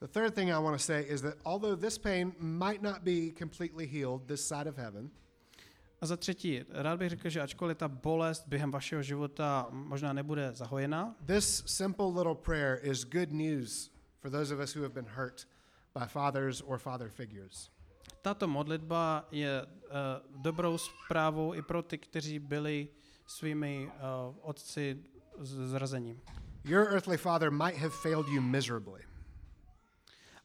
The 0.00 0.08
third 0.08 0.34
thing 0.34 0.50
I 0.50 0.62
want 0.62 0.74
to 0.74 0.84
say 0.84 1.04
is 1.08 1.20
that 1.20 1.34
although 1.44 1.76
this 1.80 1.98
pain 1.98 2.34
might 2.38 2.82
not 2.82 3.02
be 3.02 3.32
completely 3.38 3.86
healed 3.86 4.26
this 4.26 4.48
side 4.48 4.68
of 4.68 4.76
heaven, 4.76 5.10
A 6.04 6.06
za 6.06 6.16
třetí, 6.16 6.64
rád 6.68 6.98
bych 6.98 7.10
řekl, 7.10 7.28
že 7.28 7.40
ačkoliv 7.40 7.76
ta 7.78 7.88
bolest 7.88 8.48
během 8.48 8.70
vašeho 8.70 9.02
života 9.02 9.66
možná 9.70 10.12
nebude 10.12 10.52
zahojená, 10.52 11.14
this 11.26 11.62
simple 11.66 12.06
little 12.06 12.34
prayer 12.34 12.78
is 12.82 13.04
good 13.04 13.32
news 13.32 13.90
for 14.20 14.30
those 14.30 14.54
of 14.54 14.60
us 14.60 14.76
who 14.76 14.82
have 14.82 14.94
been 14.94 15.08
hurt 15.08 15.46
by 15.98 16.06
fathers 16.06 16.62
or 16.66 16.78
father 16.78 17.08
figures. 17.08 17.70
tato 18.22 18.48
modlitba 18.48 19.28
je 19.30 19.62
uh, 19.62 19.88
dobrou 20.42 20.78
zprávou 20.78 21.54
i 21.54 21.62
pro 21.62 21.82
ty, 21.82 21.98
kteří 21.98 22.38
byli 22.38 22.88
svými 23.26 23.86
uh, 23.86 24.36
otci 24.40 25.04
zrazením. 25.40 26.20
Your 26.64 26.86
earthly 26.92 27.16
father 27.16 27.50
might 27.50 27.76
have 27.76 27.92
failed 28.02 28.28
you 28.28 28.40
miserably. 28.40 29.00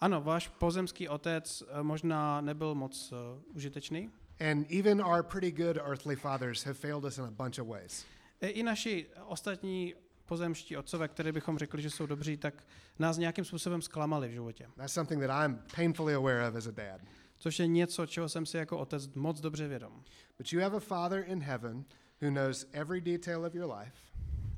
Ano, 0.02 0.22
váš 0.22 0.48
pozemský 0.48 1.10
otec 1.10 1.62
uh, 1.62 1.84
možná 1.84 2.42
nebyl 2.42 2.76
moc 2.76 3.12
uh, 3.12 3.18
užitečný, 3.56 4.10
And 4.40 4.72
even 4.72 5.02
our 5.02 5.24
pretty 5.24 5.52
good 5.52 5.78
earthly 5.78 6.16
fathers 6.16 6.64
have 6.64 6.78
failed 6.78 7.06
us 7.06 7.18
in 7.18 7.24
a 7.24 7.32
bunch 7.32 7.60
of 7.60 7.68
ways. 7.68 8.06
I 8.42 8.48
i 8.48 8.64
naši 8.64 9.06
ostatní 9.26 9.94
pozemští 10.26 10.78
otcové, 10.78 11.08
které 11.08 11.32
bychom 11.32 11.58
řekli, 11.58 11.82
že 11.82 11.90
jsou 11.90 12.06
dobří, 12.06 12.38
tak 12.38 12.54
nás 13.00 13.18
nějakým 13.18 13.46
způsobem 13.46 13.82
zklamali 13.82 14.28
v 14.28 14.32
životě. 14.32 14.68
That's 14.76 14.94
something 14.94 15.22
that 15.22 15.46
I'm 15.46 15.60
painfully 15.76 16.16
aware 16.16 16.50
of 16.50 16.56
as 16.56 16.68
a 16.68 16.72
dad. 16.72 17.02
Což 17.38 17.60
je 17.60 17.68
něco, 17.68 18.06
čeho 18.06 18.30
jsem 18.30 18.46
si 18.46 18.58
jako 18.58 18.78
otec 18.78 19.14
moc 19.14 19.42
dobře 19.42 19.68
vědom. 19.68 20.04
But 20.38 20.54
you 20.54 20.62
have 20.62 20.78
a 20.78 20.80
Father 20.80 21.24
in 21.28 21.42
heaven 21.42 21.86
who 22.22 22.30
knows 22.32 22.66
every 22.72 23.02
detail 23.02 23.46
of 23.46 23.56
your 23.56 23.76
life, 23.80 23.98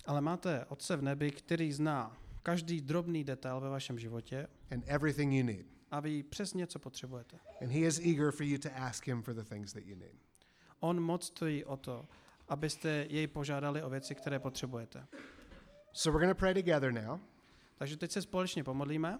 Ale 0.05 0.21
máte 0.21 0.65
otce 0.65 0.95
v 0.95 1.01
nebi, 1.01 1.31
který 1.31 1.71
zná 1.71 2.17
každý 2.43 2.81
drobný 2.81 3.23
detail 3.23 3.59
ve 3.59 3.69
vašem 3.69 3.99
životě 3.99 4.47
and 4.71 4.83
everything 4.87 5.33
you 5.33 5.43
need. 5.43 5.80
A 5.91 5.99
ví 5.99 6.23
přesně, 6.23 6.67
co 6.67 6.79
potřebujete. 6.79 7.39
And 7.61 7.71
He 7.71 7.79
is 7.79 7.99
eager 7.99 8.31
for 8.31 8.45
you 8.45 8.57
to 8.57 8.69
ask 8.75 9.07
Him 9.07 9.21
for 9.21 9.33
the 9.33 9.43
things 9.43 9.73
that 9.73 9.85
you 9.85 9.95
need. 9.95 10.15
On 10.79 10.99
moc 10.99 11.25
stojí 11.25 11.65
o 11.65 11.77
to, 11.77 12.07
abyste 12.47 13.05
jej 13.09 13.27
požádali 13.27 13.83
o 13.83 13.89
věci, 13.89 14.15
které 14.15 14.39
potřebujete. 14.39 15.07
So 15.93 16.17
we're 16.17 16.25
going 16.25 16.37
to 16.37 16.39
pray 16.39 16.53
together 16.53 16.93
now. 16.93 17.19
Takže 17.77 17.97
teď 17.97 18.11
se 18.11 18.21
společně 18.21 18.63
pomodlíme. 18.63 19.19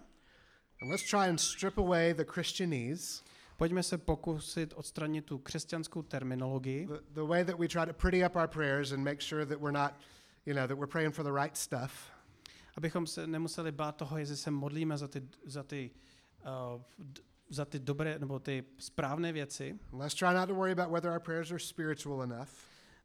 And 0.82 0.90
let's 0.90 1.10
try 1.10 1.28
and 1.28 1.38
strip 1.38 1.78
away 1.78 2.14
the 2.14 2.24
Christianese, 2.24 3.22
Pojďme 3.56 3.82
se 3.82 3.98
pokusit 3.98 4.74
odstranit 4.76 5.24
tu 5.24 5.38
křesťanskou 5.38 6.02
terminologii, 6.02 6.86
the, 6.86 6.94
the 7.08 7.20
way 7.20 7.44
that 7.44 7.58
we 7.58 7.68
try 7.68 7.86
to 7.86 7.92
pretty 7.92 8.26
up 8.26 8.36
our 8.36 8.48
prayers 8.48 8.92
and 8.92 9.04
make 9.04 9.20
sure 9.20 9.46
that 9.46 9.58
we're 9.60 9.78
not, 9.78 9.92
you 10.46 10.54
know, 10.54 10.66
that 10.66 10.78
we're 10.78 10.90
praying 10.92 11.14
for 11.14 11.24
the 11.24 11.42
right 11.42 11.56
stuff. 11.56 11.92
abychom 12.76 13.06
se 13.06 13.26
nemuseli 13.26 13.72
bát 13.72 13.96
toho, 13.96 14.18
jestli 14.18 14.36
se 14.36 14.50
modlíme 14.50 14.98
za 14.98 15.08
ty, 15.08 15.28
za 15.44 15.62
ty, 15.62 15.90
uh, 15.94 16.11
d- 16.98 17.20
za 17.48 17.64
ty 17.64 17.78
dobré 17.78 18.18
nebo 18.18 18.38
ty 18.38 18.64
správné 18.78 19.32
věci, 19.32 19.78
let's 19.92 20.14
try 20.14 20.34
not 20.34 20.48
to 20.48 20.54
worry 20.54 20.72
about 20.72 20.90
whether 20.92 21.10
our 21.12 21.20
prayers 21.20 21.50
are 21.50 21.58
spiritual 21.60 22.22
enough. 22.22 22.48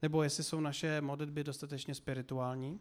nebo 0.02 0.24
jestli 0.24 0.44
jsou 0.44 0.60
naše 0.60 1.02
modlitby 1.02 1.44
dostatečně 1.44 1.96
spirituální. 1.96 2.80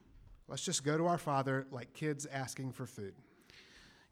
Let's 0.48 0.66
just 0.66 0.82
go 0.84 0.96
to 0.96 1.04
our 1.04 1.18
Father 1.18 1.66
like 1.78 1.92
kids 1.92 2.26
asking 2.42 2.74
for 2.74 2.86
food. 2.86 3.14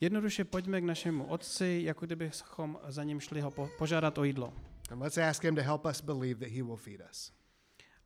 Jednoduše 0.01 0.45
pojďme 0.45 0.81
k 0.81 0.85
našemu 0.85 1.27
otci, 1.27 1.81
jako 1.85 2.07
kdybychom 2.07 2.79
za 2.89 3.05
ním 3.05 3.21
šli 3.21 3.41
ho 3.41 3.51
po, 3.51 3.69
požádat 3.79 4.19
o 4.19 4.25
jídlo. 4.25 4.55
And 4.91 5.03
let's 5.03 5.19
ask 5.19 5.45
Him 5.45 5.55
to 5.55 5.63
help 5.63 5.85
us 5.85 6.01
believe 6.01 6.41
that 6.41 6.49
He 6.57 6.63
will 6.63 6.77
feed 6.77 7.01
us. 7.11 7.33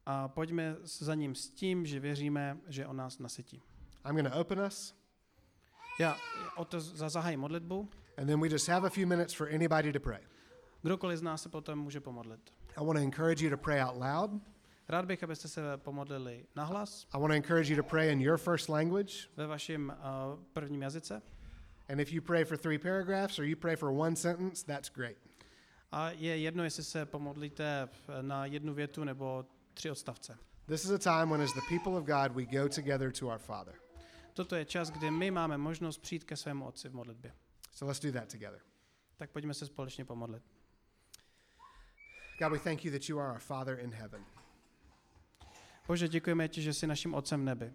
A 0.06 0.28
pojďme 0.28 0.76
za 0.82 1.14
ním 1.14 1.34
s 1.34 1.48
tím, 1.50 1.86
že 1.86 2.00
věříme, 2.00 2.58
že 2.68 2.86
on 2.86 2.96
nás 2.96 3.18
nasytí. 3.18 3.62
I'm 4.06 4.12
going 4.16 4.32
to 4.32 4.40
open 4.40 4.60
us, 4.60 4.94
Já 6.00 6.16
o 6.56 6.64
to 6.64 6.80
za 6.80 7.08
zahájí 7.08 7.36
modlitbu. 7.36 7.88
And 8.18 8.28
then 8.28 8.40
we 8.40 8.48
just 8.48 8.68
have 8.68 8.86
a 8.86 8.90
few 8.90 9.06
minutes 9.06 9.34
for 9.34 9.48
anybody 9.48 9.92
to 9.92 10.00
pray. 10.00 10.20
Kdokoliv 10.82 11.18
z 11.18 11.22
nás 11.22 11.42
se 11.42 11.48
potom 11.48 11.78
může 11.78 12.00
pomodlit. 12.00 12.40
I 12.76 12.84
want 12.84 12.98
to 12.98 13.02
encourage 13.02 13.44
you 13.44 13.50
to 13.50 13.56
pray 13.56 13.80
out 13.80 13.96
loud. 13.96 14.30
Rád 14.88 15.04
bych, 15.04 15.22
abyste 15.22 15.48
se 15.48 15.76
pomodlili 15.76 16.46
nahlas 16.56 17.06
I 17.14 17.18
want 17.18 17.30
to 17.30 17.36
encourage 17.36 17.70
you 17.70 17.76
to 17.76 17.88
pray 17.88 18.12
in 18.12 18.20
your 18.20 18.38
first 18.38 18.68
language. 18.68 19.28
ve 19.36 19.46
vašem 19.46 19.88
uh, 19.88 20.40
prvním 20.52 20.82
jazyce. 20.82 21.22
And 21.88 22.00
if 22.00 22.12
you 22.12 22.22
pray 22.22 22.44
for 22.44 22.58
three 22.58 22.78
paragraphs 22.78 23.38
or 23.38 23.44
you 23.44 23.56
pray 23.56 23.76
for 23.76 23.90
one 23.90 24.16
sentence, 24.16 24.64
that's 24.66 24.90
great. 24.90 25.16
A 25.92 26.10
je 26.10 26.38
jedno, 26.38 26.64
jestli 26.64 26.84
se 26.84 27.06
pomodlíte 27.06 27.88
na 28.20 28.46
jednu 28.46 28.74
větu 28.74 29.04
nebo 29.04 29.44
tři 29.74 29.90
odstavce. 29.90 30.38
This 30.66 30.84
is 30.84 30.90
a 30.90 30.98
time 30.98 31.30
when, 31.30 31.40
as 31.40 31.52
the 31.52 31.60
people 31.68 31.92
of 31.92 32.04
God, 32.04 32.36
we 32.36 32.44
go 32.44 32.68
together 32.68 33.12
to 33.12 33.26
our 33.26 33.38
Father. 33.38 33.74
Toto 34.32 34.56
je 34.56 34.64
čas, 34.64 34.90
kdy 34.90 35.10
my 35.10 35.30
máme 35.30 35.58
možnost 35.58 35.98
přijít 35.98 36.24
ke 36.24 36.36
svému 36.36 36.66
otci 36.66 36.88
v 36.88 36.94
modlitbě. 36.94 37.32
So 37.78 37.86
let's 37.86 38.00
do 38.00 38.12
that 38.12 38.28
together. 38.28 38.60
Tak 39.16 39.30
pojďme 39.30 39.54
se 39.54 39.66
společně 39.66 40.04
pomodlit. 40.04 40.42
God, 42.38 42.52
we 42.52 42.58
thank 42.58 42.84
you 42.84 42.92
that 42.92 43.08
you 43.08 43.20
are 43.20 43.32
our 43.32 43.38
Father 43.38 43.78
in 43.78 43.90
heaven. 43.90 44.24
Bože, 45.86 46.08
děkujeme 46.08 46.48
ti, 46.48 46.62
že 46.62 46.74
jsi 46.74 46.86
naším 46.86 47.14
otcem 47.14 47.40
v 47.40 47.44
nebi. 47.44 47.72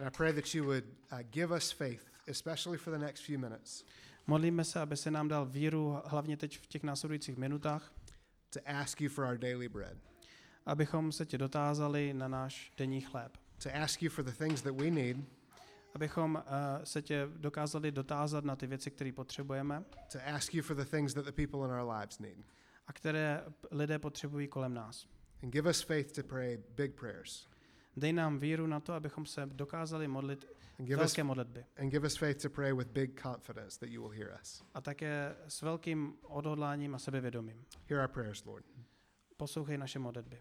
And 0.00 0.08
I 0.08 0.10
pray 0.16 0.32
that 0.32 0.54
you 0.54 0.64
would 0.64 0.84
uh, 0.84 1.18
give 1.30 1.56
us 1.56 1.72
faith, 1.72 2.02
especially 2.26 2.78
for 2.78 2.92
the 2.92 2.98
next 2.98 3.24
few 3.24 3.38
minutes, 3.38 3.84
Modlíme 4.26 4.64
se, 4.64 4.80
aby 4.80 4.96
se 4.96 5.10
nám 5.10 5.28
dal 5.28 5.46
víru, 5.46 6.00
hlavně 6.04 6.36
teď 6.36 6.58
v 6.58 6.66
těch 6.66 6.82
následujících 6.82 7.36
minutách, 7.36 7.92
to 8.50 8.60
ask 8.66 9.00
you 9.00 9.10
for 9.10 9.24
our 9.24 9.38
daily 9.38 9.68
bread, 9.68 9.96
abychom 10.66 11.12
se 11.12 11.26
tě 11.26 11.38
dotázali 11.38 12.14
na 12.14 12.28
náš 12.28 12.72
denní 12.78 13.00
chléb. 13.00 13.38
to 13.62 13.70
ask 13.74 14.02
you 14.02 14.10
for 14.10 14.24
the 14.24 14.32
things 14.32 14.62
that 14.62 14.74
we 14.74 14.90
need, 14.90 15.16
Abychom 15.94 16.34
uh, 16.34 16.84
se 16.84 17.02
tě 17.02 17.28
dokázali 17.36 17.92
dotázat 17.92 18.44
na 18.44 18.56
ty 18.56 18.66
věci, 18.66 18.90
které 18.90 19.12
potřebujeme 19.12 19.84
to 20.12 20.18
ask 20.34 20.54
you 20.54 20.62
for 20.62 20.76
the 20.76 20.84
things 20.84 21.14
that 21.14 21.24
the 21.24 21.32
people 21.32 21.60
in 21.68 21.74
our 21.80 21.92
lives 21.92 22.18
need. 22.18 22.46
a 22.86 22.92
které 22.92 23.44
lidé 23.70 23.98
potřebují 23.98 24.48
kolem 24.48 24.74
nás. 24.74 25.06
And 25.42 25.52
give 25.52 25.70
us 25.70 25.82
faith 25.82 26.12
to 26.12 26.22
pray 26.22 26.58
big 26.76 26.94
prayers. 26.94 27.48
Dej 27.96 28.12
nám 28.12 28.38
víru 28.38 28.66
na 28.66 28.80
to, 28.80 28.92
abychom 28.92 29.26
se 29.26 29.46
dokázali 29.46 30.08
modlit 30.08 30.46
velké 30.96 31.24
modlitby. 31.24 31.64
and 31.76 31.90
give 31.90 32.06
us 32.06 32.16
faith 32.16 32.42
to 32.42 32.50
pray 32.50 32.72
with 32.72 32.88
big 32.88 33.20
confidence 33.22 33.80
that 33.80 33.88
you 33.88 34.02
will 34.02 34.18
hear 34.18 34.38
us. 34.42 34.62
A 34.74 34.80
také 34.80 35.36
s 35.48 35.62
velkým 35.62 36.14
odhodláním 36.22 36.94
a 36.94 36.98
sebevědomím. 36.98 37.64
Hear 37.88 38.02
our 38.02 38.08
prayers, 38.08 38.44
Lord. 38.44 38.64
Poslouchej 39.36 39.78
naše 39.78 39.98
modlitby. 39.98 40.38